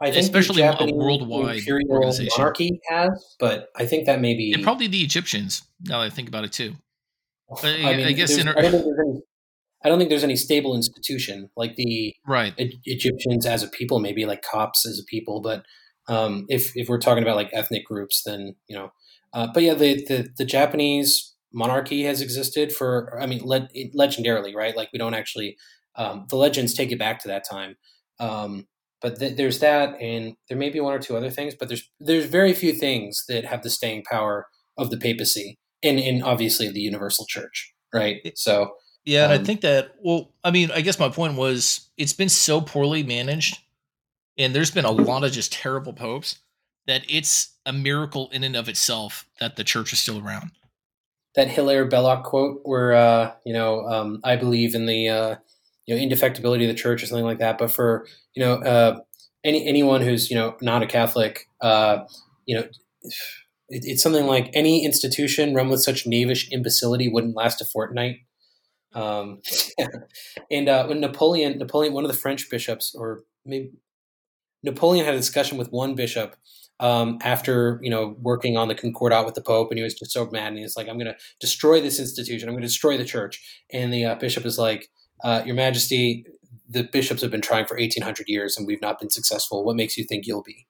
[0.00, 2.32] I think Especially the a worldwide imperial organization.
[2.38, 5.62] monarchy has but i think that may be And probably the Egyptians.
[5.82, 6.74] Now that I think about it too.
[7.62, 9.20] I- I, mean, I guess there's- in our- I don't think there's any
[9.82, 12.52] I don't think there's any stable institution like the Right.
[12.60, 15.40] E- Egyptians as a people, maybe like Copts as a people.
[15.40, 15.64] But
[16.06, 18.90] um, if if we're talking about like ethnic groups, then you know.
[19.32, 23.18] Uh, but yeah, the, the the Japanese monarchy has existed for.
[23.18, 24.76] I mean, le- legendarily, right?
[24.76, 25.56] Like we don't actually.
[25.96, 27.76] Um, the legends take it back to that time.
[28.18, 28.66] Um,
[29.02, 31.54] but th- there's that, and there may be one or two other things.
[31.58, 34.46] But there's there's very few things that have the staying power
[34.78, 38.16] of the papacy, and and obviously the universal church, right?
[38.36, 38.72] So.
[39.04, 42.12] Yeah, and I Um, think that well, I mean, I guess my point was it's
[42.12, 43.58] been so poorly managed,
[44.38, 46.38] and there's been a lot of just terrible popes
[46.86, 50.52] that it's a miracle in and of itself that the church is still around.
[51.34, 55.36] that Hilaire Belloc quote where uh, you know um, I believe in the uh,
[55.86, 57.58] you know indefectibility of the church or something like that.
[57.58, 59.00] But for you know uh,
[59.44, 61.98] any anyone who's you know not a Catholic, uh,
[62.46, 62.66] you know.
[63.72, 68.16] It, it's something like any institution run with such knavish imbecility wouldn't last a fortnight.
[68.94, 69.40] Um,
[70.50, 73.70] and uh, when Napoleon, Napoleon, one of the French bishops, or maybe
[74.62, 76.36] Napoleon had a discussion with one bishop
[76.80, 80.12] um, after you know working on the Concordat with the Pope, and he was just
[80.12, 82.48] so mad, and he's like, "I'm going to destroy this institution.
[82.48, 83.40] I'm going to destroy the church."
[83.72, 84.88] And the uh, bishop is like,
[85.24, 86.26] uh, "Your Majesty,
[86.68, 89.64] the bishops have been trying for 1800 years, and we've not been successful.
[89.64, 90.66] What makes you think you'll be?"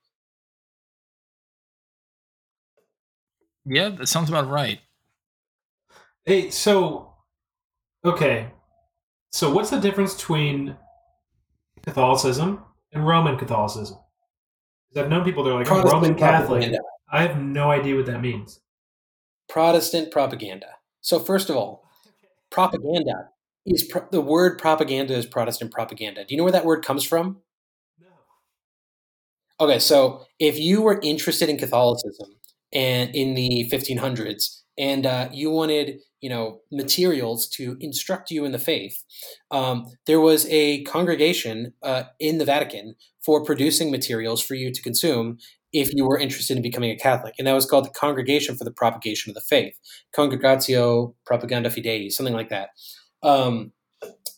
[3.64, 4.80] Yeah, that sounds about right.
[6.24, 7.14] Hey, so
[8.04, 8.50] okay,
[9.30, 10.76] so what's the difference between
[11.82, 13.98] Catholicism and Roman Catholicism?
[14.88, 16.48] Because I've known people that are like I'm Roman Catholic.
[16.48, 16.78] propaganda.
[17.12, 18.60] I have no idea what that means.
[19.48, 20.66] Protestant propaganda.
[21.00, 21.88] So first of all,
[22.50, 23.30] propaganda
[23.66, 26.24] is pro- the word propaganda is Protestant propaganda.
[26.24, 27.38] Do you know where that word comes from?
[28.00, 28.06] No.
[29.60, 32.36] Okay, so if you were interested in Catholicism
[32.72, 38.52] and in the 1500s, and uh, you wanted, you know, materials to instruct you in
[38.52, 39.04] the faith,
[39.50, 42.94] um, there was a congregation uh, in the Vatican
[43.24, 45.36] for producing materials for you to consume
[45.72, 48.64] if you were interested in becoming a Catholic, and that was called the Congregation for
[48.64, 49.74] the Propagation of the Faith,
[50.16, 52.70] Congregatio Propaganda Fidei, something like that.
[53.22, 53.72] Um,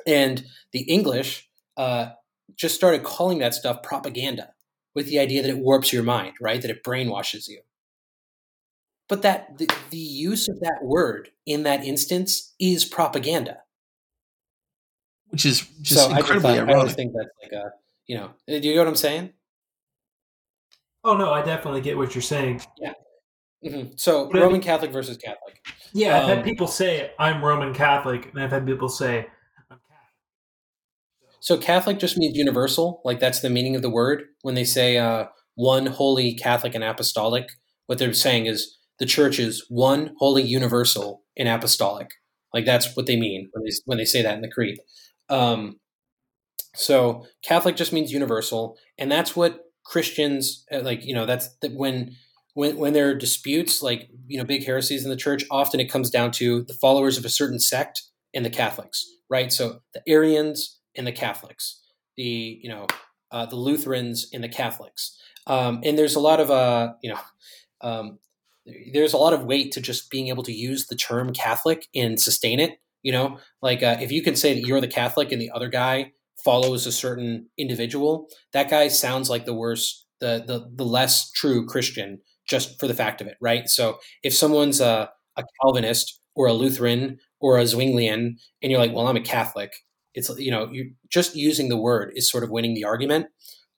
[0.06, 2.10] and the English uh,
[2.56, 4.52] just started calling that stuff propaganda
[4.94, 6.60] with the idea that it warps your mind, right?
[6.60, 7.60] That it brainwashes you.
[9.08, 13.58] But that the, the use of that word in that instance is propaganda.
[15.28, 16.96] Which is just so I just incredibly thought, I always ironic.
[16.96, 17.72] think that's like a,
[18.06, 19.32] you know, do you know what I'm saying?
[21.04, 22.60] Oh no, I definitely get what you're saying.
[23.64, 25.58] Hmm So But I Roman mean- Catholic versus Catholic.
[25.92, 29.26] Yeah, I've Um, had people say I'm Roman Catholic, and I've had people say
[29.70, 31.38] I'm Catholic.
[31.40, 34.22] So Catholic just means universal, like that's the meaning of the word.
[34.42, 37.46] When they say uh, one holy Catholic and apostolic,
[37.86, 42.08] what they're saying is the church is one holy universal and apostolic.
[42.54, 44.78] Like that's what they mean when they when they say that in the creed.
[45.28, 45.78] Um,
[46.74, 51.04] so Catholic just means universal, and that's what Christians uh, like.
[51.04, 52.16] You know, that's that when
[52.54, 55.44] when when there are disputes, like you know, big heresies in the church.
[55.50, 58.02] Often it comes down to the followers of a certain sect
[58.34, 59.52] and the Catholics, right?
[59.52, 61.80] So the Arians and the Catholics,
[62.16, 62.86] the you know
[63.30, 67.20] uh, the Lutherans and the Catholics, um, and there's a lot of uh, you know.
[67.80, 68.18] Um,
[68.92, 72.20] there's a lot of weight to just being able to use the term Catholic and
[72.20, 72.78] sustain it.
[73.02, 75.68] You know, like uh, if you can say that you're the Catholic and the other
[75.68, 76.12] guy
[76.44, 81.66] follows a certain individual, that guy sounds like the worst, the the, the less true
[81.66, 82.20] Christian,
[82.52, 83.68] just for the fact of it, right?
[83.68, 88.92] So if someone's a, a Calvinist or a Lutheran or a Zwinglian, and you're like,
[88.92, 89.72] well, I'm a Catholic,
[90.14, 93.26] it's you know you just using the word is sort of winning the argument,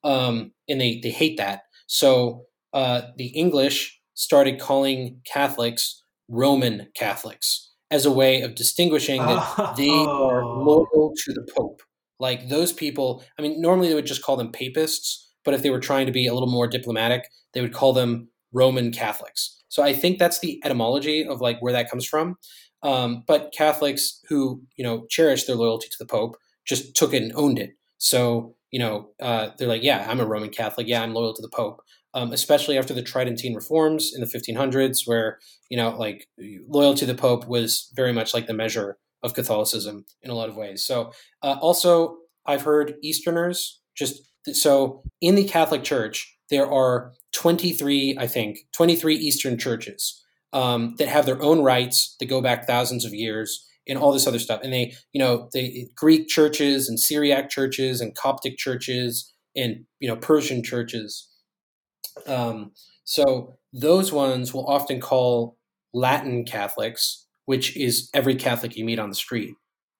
[0.03, 1.61] um, and they they hate that.
[1.87, 9.53] So uh, the English started calling Catholics Roman Catholics as a way of distinguishing that
[9.57, 9.73] oh.
[9.77, 10.63] they are oh.
[10.63, 11.81] loyal to the Pope.
[12.19, 15.69] Like those people, I mean, normally they would just call them papists, but if they
[15.69, 19.63] were trying to be a little more diplomatic, they would call them Roman Catholics.
[19.69, 22.37] So I think that's the etymology of like where that comes from.
[22.83, 27.23] Um, but Catholics who you know cherish their loyalty to the Pope just took it
[27.23, 27.71] and owned it.
[27.97, 30.87] So you know uh, they're like, yeah, I'm a Roman Catholic.
[30.87, 31.81] Yeah, I'm loyal to the Pope.
[32.13, 35.39] Um, especially after the Tridentine reforms in the 1500s, where
[35.69, 36.27] you know like
[36.67, 40.47] loyalty to the Pope was very much like the measure of Catholicism in a lot
[40.49, 40.85] of ways.
[40.85, 44.21] So uh, also I've heard Easterners just
[44.53, 50.23] so in the Catholic Church there are 23, I think, 23 Eastern churches
[50.53, 54.27] um, that have their own rites that go back thousands of years and all this
[54.27, 54.61] other stuff.
[54.63, 60.07] And they, you know, the Greek churches and Syriac churches and Coptic churches and, you
[60.07, 61.29] know, Persian churches.
[62.25, 62.71] Um,
[63.03, 65.57] so those ones will often call
[65.93, 69.53] Latin Catholics, which is every Catholic you meet on the street,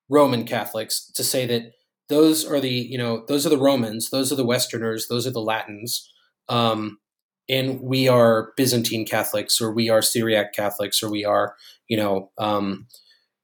[0.10, 1.72] Roman Catholics, to say that
[2.10, 5.32] those are the, you know, those are the Romans, those are the Westerners, those are
[5.32, 6.12] the Latins.
[6.50, 7.00] Um,
[7.48, 11.56] and we are Byzantine Catholics or we are Syriac Catholics or we are,
[11.88, 12.88] you know, um,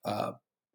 [0.06, 0.32] uh,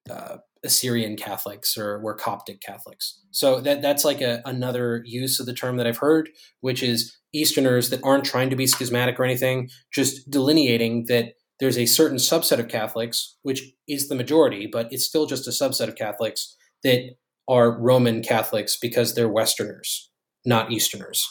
[0.08, 3.20] uh, Assyrian Catholics or we're Coptic Catholics.
[3.30, 6.28] So that that's like a, another use of the term that I've heard,
[6.60, 11.78] which is Easterners that aren't trying to be schismatic or anything, just delineating that there's
[11.78, 15.88] a certain subset of Catholics, which is the majority, but it's still just a subset
[15.88, 17.14] of Catholics that
[17.48, 20.10] are Roman Catholics because they're Westerners,
[20.44, 21.26] not Easterners.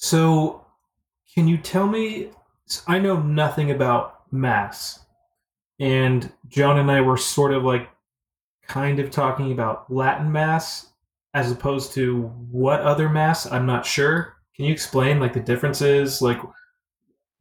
[0.00, 0.64] So,
[1.34, 2.28] can you tell me?
[2.86, 5.04] I know nothing about mass,
[5.80, 7.88] and John and I were sort of like
[8.64, 10.92] kind of talking about Latin mass
[11.34, 13.50] as opposed to what other mass.
[13.50, 14.36] I'm not sure.
[14.54, 16.38] Can you explain like the differences, like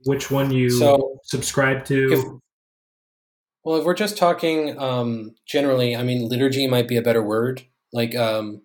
[0.05, 2.11] which one you so subscribe to?
[2.11, 2.25] If,
[3.63, 7.61] well, if we're just talking um, generally, I mean, liturgy might be a better word.
[7.93, 8.63] Like um,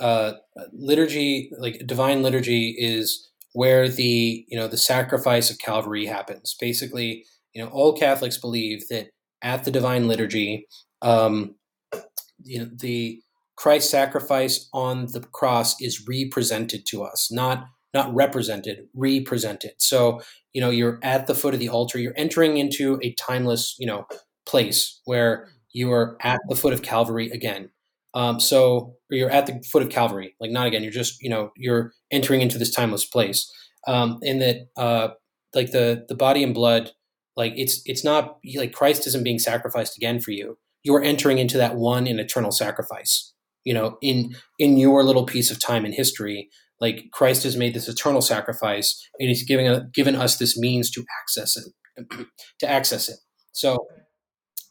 [0.00, 0.32] uh,
[0.72, 6.54] liturgy, like divine liturgy, is where the you know the sacrifice of Calvary happens.
[6.58, 9.08] Basically, you know, all Catholics believe that
[9.42, 10.66] at the divine liturgy,
[11.02, 11.54] um,
[12.42, 13.20] you know, the
[13.56, 19.72] Christ sacrifice on the cross is represented to us, not not represented, represented.
[19.78, 20.20] So,
[20.52, 23.86] you know, you're at the foot of the altar, you're entering into a timeless, you
[23.86, 24.06] know,
[24.46, 27.70] place where you are at the foot of Calvary again.
[28.18, 30.82] Um, so you're at the foot of Calvary, like not again.
[30.82, 33.48] You're just you know you're entering into this timeless place,
[33.86, 35.10] um, that uh,
[35.54, 36.90] like the the body and blood,
[37.36, 40.58] like it's it's not like Christ isn't being sacrificed again for you.
[40.82, 43.32] You are entering into that one and eternal sacrifice.
[43.62, 46.48] You know, in in your little piece of time in history,
[46.80, 50.90] like Christ has made this eternal sacrifice, and He's giving a, given us this means
[50.90, 52.26] to access it,
[52.58, 53.18] to access it.
[53.52, 53.78] So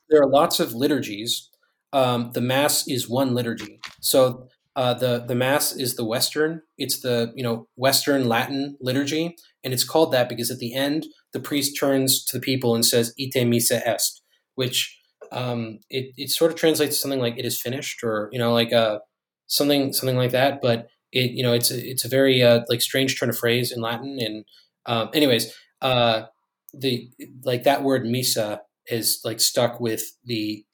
[0.10, 1.50] there are lots of liturgies
[1.94, 3.80] um, the mass is one liturgy.
[4.02, 6.62] So uh, the the mass is the Western.
[6.78, 11.08] It's the you know Western Latin liturgy, and it's called that because at the end
[11.34, 14.22] the priest turns to the people and says "Ite missa est,"
[14.56, 15.00] which
[15.32, 18.54] um, it it sort of translates to something like "it is finished" or you know
[18.54, 19.00] like uh,
[19.48, 20.62] something something like that.
[20.62, 23.72] But it you know it's a, it's a very uh, like strange turn of phrase
[23.72, 24.20] in Latin.
[24.20, 24.46] And
[24.86, 26.24] um, anyways, uh,
[26.72, 27.10] the
[27.44, 30.67] like that word missa is like stuck with the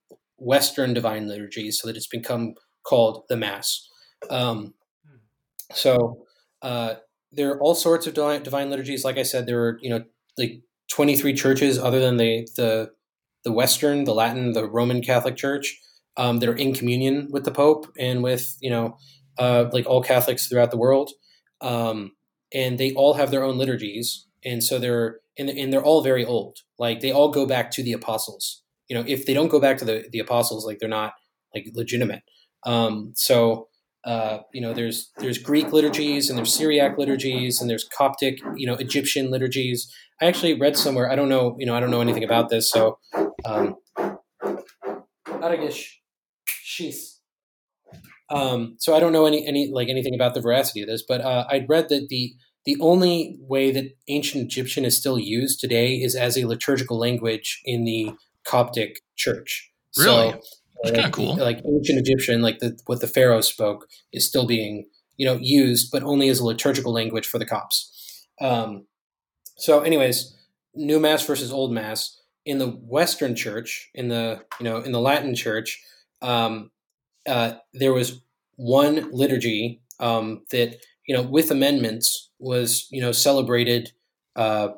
[0.44, 3.90] Western divine liturgies so that it's become called the Mass.
[4.30, 4.74] Um,
[5.74, 6.26] so
[6.62, 6.96] uh,
[7.32, 9.04] there are all sorts of divine, divine liturgies.
[9.04, 10.04] Like I said, there are you know
[10.38, 12.92] like 23 churches other than the the
[13.44, 15.80] the Western, the Latin, the Roman Catholic Church
[16.16, 18.98] um, that are in communion with the Pope and with you know
[19.38, 21.12] uh, like all Catholics throughout the world,
[21.62, 22.12] um,
[22.54, 26.26] and they all have their own liturgies, and so they're and, and they're all very
[26.26, 26.60] old.
[26.78, 29.78] Like they all go back to the apostles you know if they don't go back
[29.78, 31.14] to the the apostles like they're not
[31.54, 32.24] like legitimate.
[32.66, 33.68] Um, so
[34.06, 38.68] uh, you know there's there's greek liturgies and there's syriac liturgies and there's coptic you
[38.68, 39.92] know egyptian liturgies.
[40.22, 42.70] I actually read somewhere i don't know you know i don't know anything about this
[42.70, 42.98] so
[43.46, 43.76] um,
[48.30, 51.22] um, so I don't know any any like anything about the veracity of this, but
[51.22, 52.34] uh, I'd read that the
[52.66, 57.62] the only way that ancient Egyptian is still used today is as a liturgical language
[57.66, 58.14] in the
[58.46, 59.72] Coptic church.
[59.98, 60.32] Really?
[60.32, 60.42] So,
[60.84, 61.36] like, kind of cool.
[61.38, 64.88] Like ancient Egyptian, like the, what the pharaoh spoke, is still being
[65.18, 68.28] you know used, but only as a liturgical language for the Copts.
[68.42, 68.88] Um,
[69.58, 70.36] so, anyways,
[70.76, 75.00] new mass versus old mass in the Western Church, in the you know in the
[75.00, 75.82] Latin Church,
[76.22, 76.72] um,
[77.28, 78.22] uh, there was
[78.56, 80.78] one liturgy um, that
[81.08, 83.92] you know with amendments was you know celebrated.
[84.36, 84.70] Uh,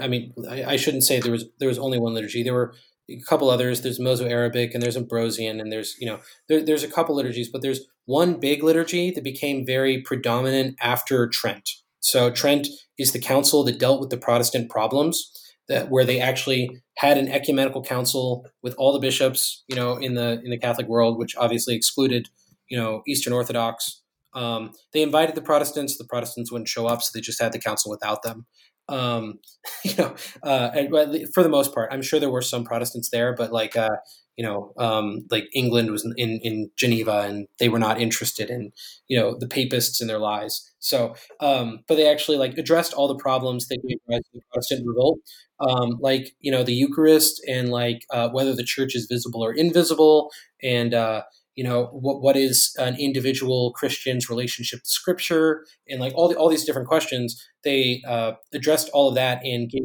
[0.00, 2.42] I mean, I, I, shouldn't say there was there was only one liturgy.
[2.42, 2.74] There were
[3.10, 3.82] a couple others.
[3.82, 7.62] There's Mozarabic and there's Ambrosian and there's you know there, there's a couple liturgies, but
[7.62, 11.68] there's one big liturgy that became very predominant after Trent.
[12.00, 15.30] So Trent is the council that dealt with the Protestant problems
[15.68, 20.14] that where they actually had an ecumenical council with all the bishops, you know, in
[20.14, 22.28] the in the Catholic world, which obviously excluded,
[22.68, 24.02] you know, Eastern Orthodox.
[24.34, 25.96] Um, they invited the Protestants.
[25.96, 28.46] The Protestants wouldn't show up, so they just had the council without them.
[28.90, 29.38] Um,
[29.84, 30.90] you know, uh, and,
[31.34, 33.96] for the most part, I'm sure there were some Protestants there, but like, uh,
[34.36, 38.72] you know, um, like England was in, in Geneva and they were not interested in,
[39.08, 40.70] you know, the papists and their lies.
[40.78, 44.86] So, um, but they actually like addressed all the problems that gave rise the Protestant
[44.86, 45.18] revolt,
[45.60, 49.52] um, like, you know, the Eucharist and like uh, whether the church is visible or
[49.52, 50.30] invisible
[50.62, 51.22] and, uh,
[51.54, 56.36] you know what what is an individual Christian's relationship to Scripture, and like all the,
[56.36, 57.46] all these different questions.
[57.64, 59.82] They uh, addressed all of that and gave.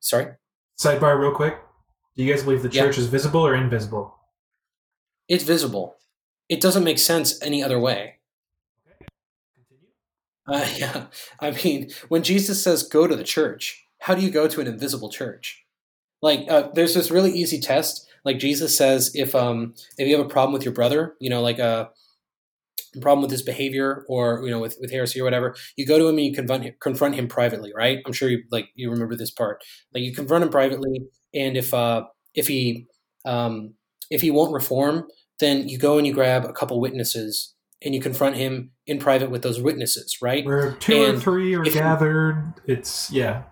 [0.00, 0.26] Sorry.
[0.78, 1.58] Sidebar, real quick.
[2.16, 3.02] Do you guys believe the church yeah.
[3.02, 4.14] is visible or invisible?
[5.28, 5.96] It's visible.
[6.48, 8.16] It doesn't make sense any other way.
[8.86, 9.06] Okay.
[9.54, 9.88] Continue.
[10.46, 11.06] Uh, yeah,
[11.38, 14.66] I mean, when Jesus says go to the church, how do you go to an
[14.66, 15.64] invisible church?
[16.22, 20.24] Like, uh, there's this really easy test like Jesus says, if um if you have
[20.24, 21.90] a problem with your brother, you know, like a
[23.00, 26.08] problem with his behavior or you know with, with heresy or whatever, you go to
[26.08, 27.98] him and you confront him, confront him privately, right?
[28.06, 29.62] I'm sure you like you remember this part.
[29.94, 31.02] Like you confront him privately,
[31.34, 32.04] and if uh
[32.34, 32.86] if he
[33.24, 33.74] um
[34.10, 35.06] if he won't reform,
[35.38, 39.30] then you go and you grab a couple witnesses and you confront him in private
[39.30, 40.44] with those witnesses, right?
[40.44, 43.44] Where two and or three are gathered, it's yeah,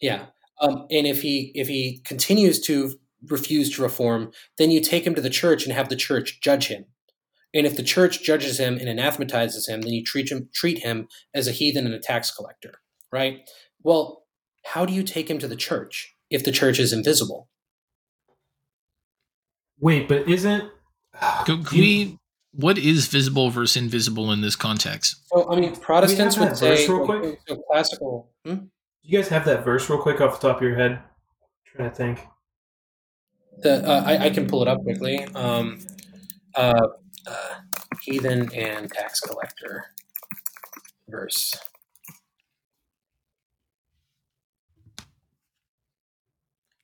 [0.00, 0.26] yeah.
[0.60, 2.94] Um, and if he if he continues to
[3.28, 6.68] refuse to reform, then you take him to the church and have the church judge
[6.68, 6.86] him.
[7.52, 11.08] And if the church judges him and anathematizes him, then you treat him treat him
[11.34, 12.74] as a heathen and a tax collector,
[13.12, 13.48] right?
[13.82, 14.24] Well,
[14.64, 17.48] how do you take him to the church if the church is invisible?
[19.80, 20.70] Wait, but isn't
[21.44, 22.18] can, can we
[22.52, 25.22] what is visible versus invisible in this context?
[25.28, 27.40] So I mean, Protestants would say real quick?
[27.48, 28.30] So classical.
[28.44, 28.54] Hmm?
[28.54, 28.68] Do
[29.02, 30.92] you guys have that verse real quick off the top of your head?
[30.92, 32.26] I'm trying to think
[33.62, 35.24] the uh, I, I, can pull it up quickly.
[35.34, 35.78] Um,
[36.54, 36.80] uh,
[37.26, 37.54] uh,
[38.02, 39.86] heathen and tax collector
[41.08, 41.54] verse.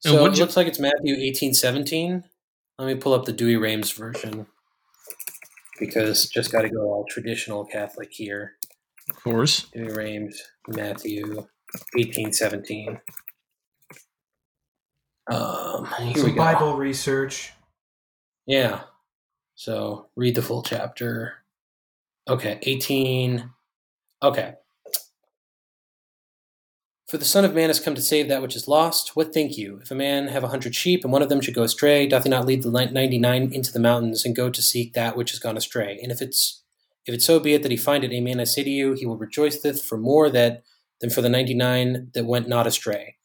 [0.00, 2.24] So it looks like it's Matthew eighteen seventeen.
[2.78, 4.46] Let me pull up the Douay-Rheims version
[5.80, 8.52] because just got to go all traditional Catholic here.
[9.10, 9.66] Of course.
[9.74, 11.46] Douay-Rheims, Matthew
[11.98, 13.00] eighteen seventeen.
[15.28, 16.36] Um, here we go.
[16.36, 17.52] Bible research.
[18.46, 18.82] Yeah.
[19.54, 21.34] So read the full chapter.
[22.28, 23.50] Okay, 18.
[24.22, 24.54] Okay.
[27.08, 29.14] For the Son of Man has come to save that which is lost.
[29.14, 29.78] What think you?
[29.80, 32.24] If a man have a hundred sheep, and one of them should go astray, doth
[32.24, 35.38] he not lead the ninety-nine into the mountains, and go to seek that which has
[35.38, 36.00] gone astray?
[36.02, 36.64] And if it's
[37.06, 39.06] if it so be it that he find it, amen, I say to you, he
[39.06, 40.64] will rejoice for more that
[41.00, 43.15] than for the ninety-nine that went not astray.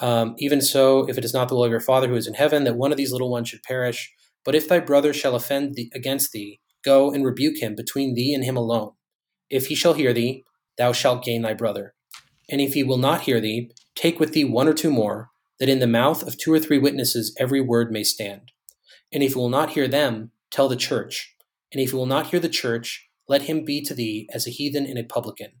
[0.00, 2.34] Um, even so, if it is not the will of your Father who is in
[2.34, 4.12] heaven that one of these little ones should perish,
[4.44, 8.32] but if thy brother shall offend thee, against thee, go and rebuke him between thee
[8.32, 8.92] and him alone.
[9.50, 10.44] If he shall hear thee,
[10.76, 11.94] thou shalt gain thy brother.
[12.48, 15.68] And if he will not hear thee, take with thee one or two more, that
[15.68, 18.52] in the mouth of two or three witnesses every word may stand.
[19.12, 21.34] And if he will not hear them, tell the church.
[21.72, 24.50] And if he will not hear the church, let him be to thee as a
[24.50, 25.52] heathen and a publican.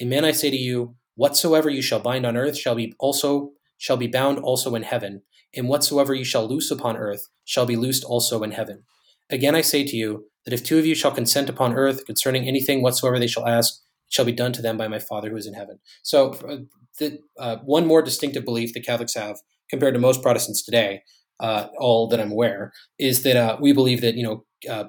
[0.00, 3.52] Amen, I say to you, whatsoever you shall bind on earth shall be also
[3.82, 5.22] shall be bound also in heaven,
[5.56, 8.84] and whatsoever you shall loose upon earth shall be loosed also in heaven.
[9.28, 12.46] Again I say to you, that if two of you shall consent upon earth concerning
[12.46, 13.74] anything whatsoever they shall ask,
[14.06, 15.80] it shall be done to them by my Father who is in heaven.
[16.04, 16.58] So, uh,
[17.00, 21.02] the, uh, one more distinctive belief that Catholics have compared to most Protestants today,
[21.40, 24.84] uh, all that I'm aware, is that uh, we believe that you know uh,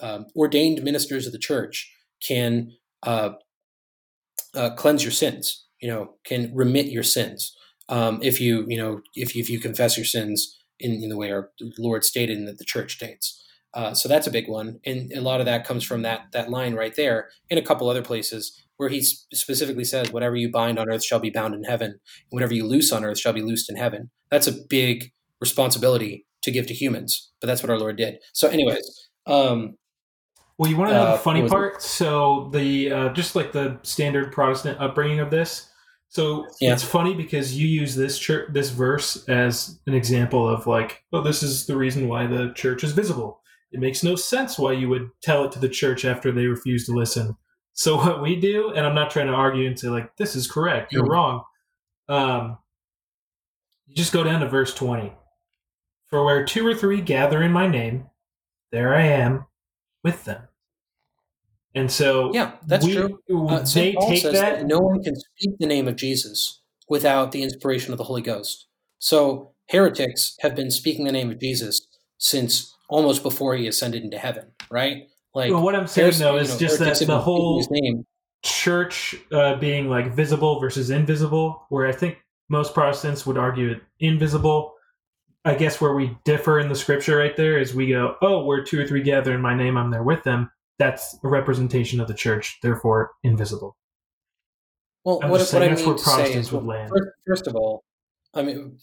[0.00, 1.92] um, ordained ministers of the church
[2.24, 2.70] can
[3.02, 3.30] uh,
[4.76, 5.64] cleanse your sins.
[5.80, 7.56] You know, can remit your sins
[7.88, 11.16] um, if you you know if you, if you confess your sins in, in the
[11.16, 13.42] way our Lord stated and that the Church states.
[13.74, 16.50] Uh, so that's a big one, and a lot of that comes from that that
[16.50, 20.78] line right there, and a couple other places where he specifically says, "Whatever you bind
[20.78, 23.42] on earth shall be bound in heaven, and whatever you loose on earth shall be
[23.42, 27.78] loosed in heaven." That's a big responsibility to give to humans, but that's what our
[27.78, 28.18] Lord did.
[28.32, 29.76] So, anyways, um,
[30.58, 31.82] well, you want to know uh, the funny part?
[31.82, 35.68] So the uh, just like the standard Protestant upbringing of this,
[36.16, 36.72] so yeah.
[36.72, 41.22] it's funny because you use this church, this verse as an example of like, well,
[41.22, 43.40] this is the reason why the church is visible.
[43.72, 46.86] it makes no sense why you would tell it to the church after they refuse
[46.86, 47.36] to listen.
[47.74, 50.50] So what we do, and I'm not trying to argue and say like this is
[50.50, 51.10] correct, you're Mhm.
[51.10, 51.42] wrong.
[52.08, 52.58] Um,
[53.86, 55.12] you just go down to verse 20.
[56.06, 58.06] For where two or three gather in my name,
[58.72, 59.46] there I am
[60.04, 60.42] with them.
[61.76, 63.20] And so Yeah, that's we- true.
[63.48, 64.32] Uh, they take that.
[64.32, 68.22] that no one can speak the name of Jesus without the inspiration of the Holy
[68.22, 68.66] Ghost.
[68.98, 71.86] So heretics have been speaking the name of Jesus
[72.18, 75.08] since almost before he ascended into heaven, right?
[75.34, 77.62] Like well, what I'm saying though is know, just that the whole
[78.42, 82.16] church uh, being like visible versus invisible, where I think
[82.48, 84.72] most Protestants would argue it invisible.
[85.44, 88.64] I guess where we differ in the scripture right there is we go, oh, where
[88.64, 90.50] two or three gather in my name, I'm there with them.
[90.78, 93.76] That's a representation of the church, therefore invisible.
[95.04, 96.90] Well, I'm what, what I mean where to say Protestants is, would well, land.
[96.90, 97.84] first, first of all,
[98.34, 98.78] I mean,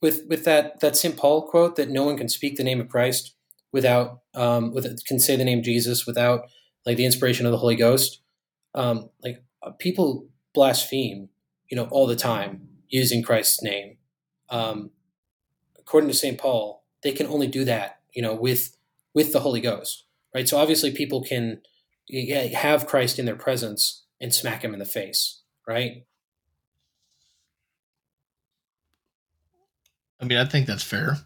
[0.00, 1.16] with with that that St.
[1.16, 3.34] Paul quote that no one can speak the name of Christ
[3.72, 6.46] without um, with can say the name Jesus without
[6.86, 8.20] like the inspiration of the Holy Ghost.
[8.74, 11.28] Um, like uh, people blaspheme,
[11.68, 13.96] you know, all the time using Christ's name.
[14.48, 14.90] Um,
[15.78, 16.38] according to St.
[16.38, 18.76] Paul, they can only do that, you know, with
[19.12, 20.04] with the Holy Ghost,
[20.34, 20.48] right?
[20.48, 21.60] So obviously, people can
[22.52, 26.04] have Christ in their presence and smack him in the face, right?
[30.20, 31.18] I mean, I think that's fair.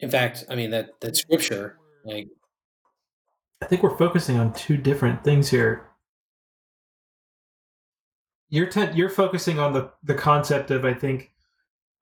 [0.00, 2.28] In fact, I mean that that scripture, like
[3.62, 5.88] I think we're focusing on two different things here.
[8.48, 11.32] You're te- you're focusing on the the concept of I think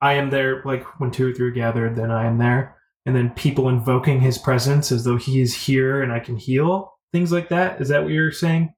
[0.01, 2.77] I am there like when two or three are gathered, then I am there,
[3.09, 6.93] and then people invoking His presence as though He is here and I can heal
[7.11, 7.81] things like that.
[7.81, 8.73] Is that what you're saying?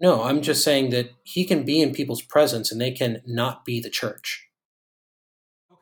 [0.00, 3.64] no, I'm just saying that he can be in people's presence and they can not
[3.64, 4.48] be the church.
[5.72, 5.80] Okay.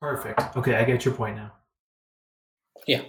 [0.00, 0.56] Perfect.
[0.56, 1.52] Okay, I get your point now.
[2.86, 3.02] Yeah.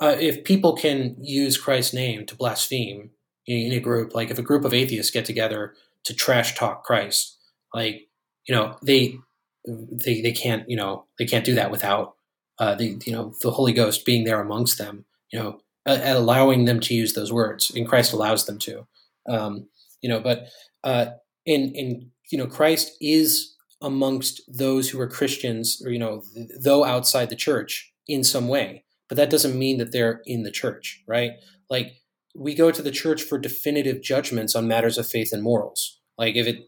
[0.00, 3.10] Uh, if people can use Christ's name to blaspheme
[3.46, 5.74] in, in a group, like if a group of atheists get together
[6.04, 7.38] to trash talk Christ,
[7.74, 8.08] like
[8.48, 9.16] you know they
[9.64, 12.16] they they can't you know they can't do that without
[12.62, 16.64] uh, the you know the Holy Ghost being there amongst them, you know, uh, allowing
[16.64, 18.86] them to use those words, and Christ allows them to,
[19.28, 19.68] um,
[20.00, 20.20] you know.
[20.20, 20.46] But
[20.84, 21.06] uh,
[21.44, 26.50] in in you know Christ is amongst those who are Christians, or you know, th-
[26.62, 30.50] though outside the church in some way but that doesn't mean that they're in the
[30.50, 31.32] church, right?
[31.68, 31.96] Like
[32.34, 36.00] we go to the church for definitive judgments on matters of faith and morals.
[36.16, 36.60] Like if it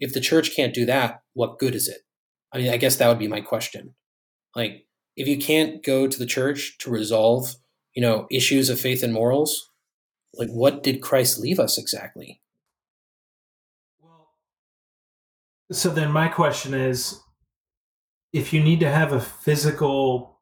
[0.00, 1.98] if the church can't do that, what good is it?
[2.52, 3.94] I mean, I guess that would be my question.
[4.56, 7.56] Like if you can't go to the church to resolve,
[7.94, 9.70] you know, issues of faith and morals,
[10.34, 12.40] like what did Christ leave us exactly?
[15.72, 17.20] So then my question is
[18.32, 20.40] if you need to have a physical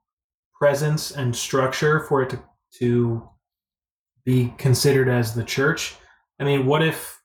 [0.58, 2.42] presence and structure for it to,
[2.78, 3.28] to
[4.24, 5.94] be considered as the church,
[6.40, 7.20] I mean, what if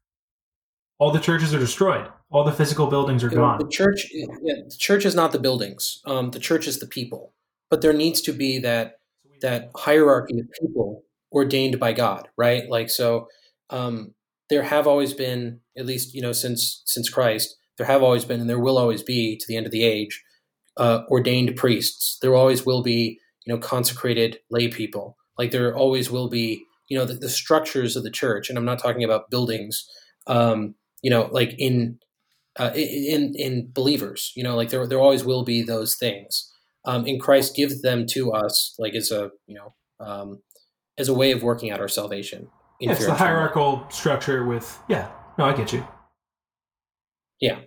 [0.99, 2.07] all the churches are destroyed?
[2.29, 3.59] All the physical buildings are You know, gone.
[3.59, 6.01] The church, yeah, the church is not the buildings.
[6.05, 7.33] Um, the church is the people.
[7.69, 8.99] But there needs to be that
[9.41, 12.67] that hierarchy of people ordained by God, right?
[12.69, 13.27] Like so,
[13.69, 14.13] um,
[14.49, 18.41] there have always been, at least you know, since since Christ, there have always been,
[18.41, 20.23] and there will always be to the end of the age,
[20.77, 22.17] uh, ordained priests.
[22.21, 25.17] There always will be, you know, consecrated lay people.
[25.37, 28.65] Like there always will be, you know, the, the structures of the church, and I'm
[28.65, 29.87] not talking about buildings.
[30.25, 31.99] Um, you know, like in
[32.57, 34.31] uh, in in believers.
[34.35, 36.51] You know, like there there always will be those things.
[36.85, 40.41] Um, and Christ gives them to us, like as a you know um,
[40.97, 42.49] as a way of working out our salvation.
[42.79, 45.85] in Yeah, it's the hierarchical structure with, yeah, no, I get you.
[47.39, 47.59] Yeah.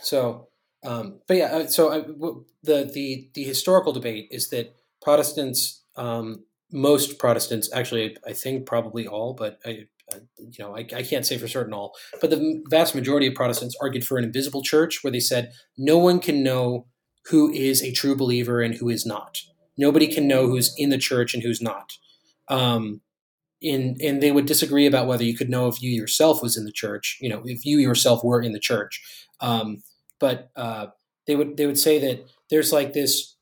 [0.00, 0.48] So,
[0.84, 5.84] um, but yeah, uh, so I, w- the the the historical debate is that Protestants,
[5.96, 9.84] um, most Protestants, actually, I think probably all, but I, I
[10.38, 13.76] you know, I, I can't say for certain all, but the vast majority of Protestants
[13.80, 16.86] argued for an invisible church, where they said no one can know
[17.26, 19.38] who is a true believer and who is not.
[19.76, 21.92] Nobody can know who's in the church and who's not.
[22.48, 23.00] Um,
[23.60, 26.64] in, and they would disagree about whether you could know if you yourself was in
[26.64, 29.00] the church, you know, if you yourself were in the church.
[29.40, 29.82] Um,
[30.18, 30.86] but uh,
[31.26, 33.36] they would they would say that there's like this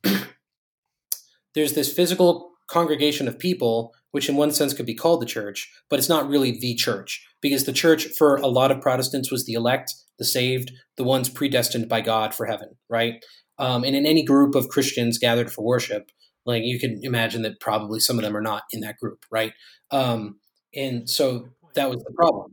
[1.55, 5.71] there's this physical congregation of people which in one sense could be called the church
[5.89, 9.47] but it's not really the church because the church for a lot of protestants was
[9.47, 13.25] the elect the saved the ones predestined by god for heaven right?
[13.59, 16.11] Um, and in any group of christians gathered for worship
[16.47, 19.53] like you can imagine that probably some of them are not in that group right?
[19.91, 20.39] Um,
[20.75, 22.53] and so that was the problem.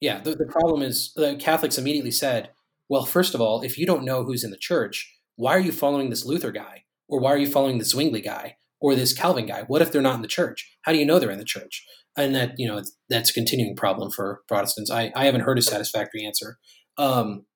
[0.00, 2.50] Yeah the, the problem is the catholics immediately said
[2.88, 5.72] well, first of all, if you don't know who's in the church, why are you
[5.72, 6.84] following this Luther guy?
[7.06, 9.64] Or why are you following the Zwingli guy or this Calvin guy?
[9.66, 10.70] What if they're not in the church?
[10.82, 11.84] How do you know they're in the church?
[12.16, 14.90] And that you know that's a continuing problem for Protestants.
[14.90, 16.58] I, I haven't heard a satisfactory answer.
[16.96, 17.46] Um,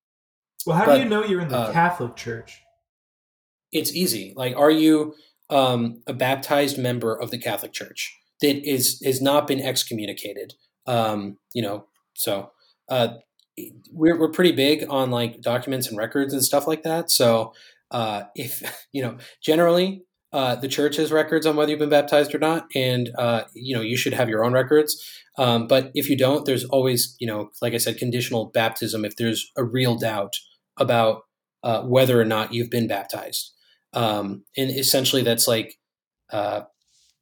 [0.66, 2.60] well, how but, do you know you're in the uh, Catholic Church?
[3.72, 4.34] It's easy.
[4.36, 5.14] Like, are you
[5.50, 10.54] um, a baptized member of the Catholic Church that is has not been excommunicated?
[10.86, 12.52] Um, you know, so
[12.88, 13.14] uh,
[13.90, 17.10] we're we're pretty big on like documents and records and stuff like that.
[17.10, 17.52] So
[17.90, 18.62] uh, if
[18.92, 22.66] you know, generally uh, the church has records on whether you've been baptized or not,
[22.74, 24.97] and uh, you know you should have your own records.
[25.39, 29.16] Um, but if you don't, there's always you know, like I said, conditional baptism if
[29.16, 30.33] there's a real doubt
[30.78, 31.22] about
[31.62, 33.53] uh, whether or not you've been baptized.
[33.93, 35.78] Um, and essentially, that's like
[36.33, 36.62] uh,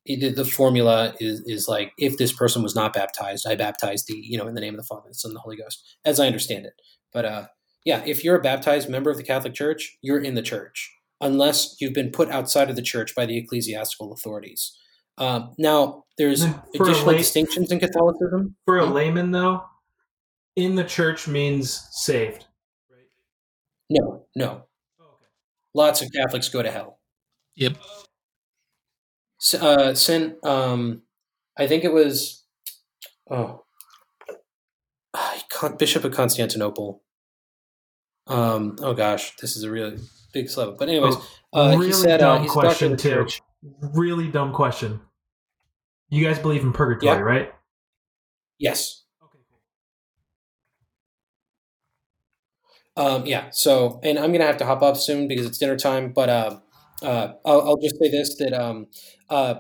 [0.07, 4.39] the, formula is is like if this person was not baptized, I baptize the you
[4.39, 6.27] know, in the name of the Father, the Son, and the Holy Ghost, as I
[6.27, 6.75] understand it.
[7.13, 7.47] But uh,
[7.85, 11.77] yeah, if you're a baptized member of the Catholic Church, you're in the church, unless
[11.81, 14.77] you've been put outside of the church by the ecclesiastical authorities.
[15.19, 16.45] Um, now, there's
[16.77, 18.57] for additional lay- distinctions in Catholicism.
[18.65, 19.65] For a layman, though,
[20.57, 22.47] in the church means saved.
[23.89, 24.65] No, no.
[25.75, 27.01] Lots of Catholics go to hell.
[27.57, 27.77] Yep.
[29.41, 31.03] S- uh, Sin, um,
[31.59, 32.45] I think it was,
[33.31, 33.65] oh,
[35.79, 37.03] Bishop of Constantinople.
[38.27, 39.99] Um, oh gosh, this is a really
[40.33, 40.79] big slip.
[40.79, 41.17] But anyways,
[41.53, 43.11] uh, really he said uh, dumb he's question too.
[43.11, 43.43] church.
[43.81, 45.01] Really dumb question.
[46.09, 47.23] You guys believe in purgatory, Yeah.
[47.23, 47.53] right?
[48.59, 49.05] Yes.
[49.23, 49.39] Okay.
[52.97, 53.51] Um, yeah.
[53.51, 56.13] So, and I'm gonna have to hop up soon because it's dinner time.
[56.13, 56.59] But uh,
[57.03, 58.87] uh, I'll, I'll just say this: that um,
[59.29, 59.55] uh,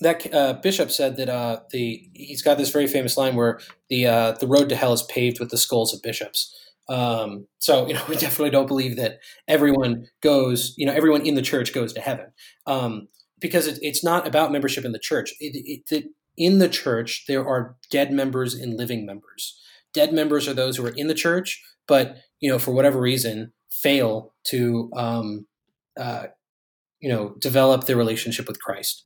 [0.00, 4.06] that uh, bishop said that uh, the he's got this very famous line where the
[4.06, 6.54] uh, the road to hell is paved with the skulls of bishops.
[6.88, 9.18] Um, so you know, we definitely don't believe that
[9.48, 10.74] everyone goes.
[10.76, 12.26] You know, everyone in the church goes to heaven
[12.66, 13.08] um,
[13.40, 15.32] because it, it's not about membership in the church.
[15.40, 16.04] It, it,
[16.36, 19.58] in the church, there are dead members and living members.
[19.94, 23.52] Dead members are those who are in the church, but you know, for whatever reason,
[23.70, 25.46] fail to um,
[25.98, 26.26] uh,
[27.00, 29.04] you know develop their relationship with Christ.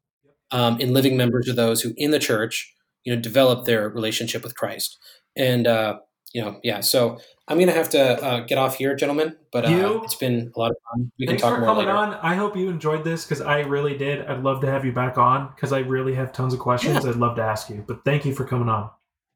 [0.52, 2.74] Um, and living members are those who, in the church,
[3.04, 4.98] you know, develop their relationship with Christ.
[5.36, 5.98] And uh,
[6.32, 6.80] you know, yeah.
[6.80, 7.18] So
[7.48, 9.36] I'm gonna have to uh, get off here, gentlemen.
[9.52, 11.10] But uh, You- it's been a lot of fun.
[11.18, 11.96] We can Thanks talk for more coming later.
[11.98, 12.14] on.
[12.22, 14.24] I hope you enjoyed this because I really did.
[14.26, 17.16] I'd love to have you back on because I really have tons of questions I'd
[17.16, 17.84] love to ask you.
[17.86, 18.90] But thank you for coming on.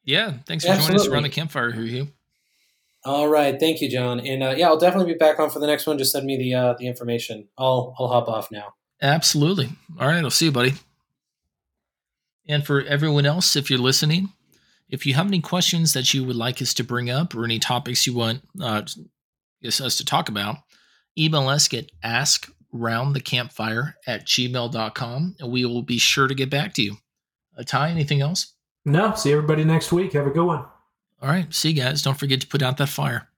[0.05, 0.35] Yeah.
[0.47, 1.15] Thanks for joining us Absolutely.
[1.15, 2.09] around the campfire here, Hugh.
[3.07, 4.19] All right, thank you, John.
[4.21, 5.99] And uh, yeah, I'll definitely be back on for the next one.
[5.99, 7.49] Just send me the uh, the information.
[7.59, 8.75] I'll I'll hop off now.
[9.03, 9.69] Absolutely.
[10.01, 10.25] All right.
[10.25, 10.73] I'll see you, buddy.
[12.49, 14.31] And for everyone else, if you're listening,
[14.89, 17.59] if you have any questions that you would like us to bring up or any
[17.59, 18.83] topics you want uh,
[19.65, 20.57] us to talk about,
[21.19, 26.83] email us at askroundthecampfire at gmail.com and we will be sure to get back to
[26.83, 26.97] you.
[27.59, 28.55] Uh, Ty, anything else?
[28.85, 30.13] No, see everybody next week.
[30.13, 30.65] Have a good one.
[31.23, 31.53] All right.
[31.55, 32.03] See you guys.
[32.03, 33.29] Don't forget to put out that fire.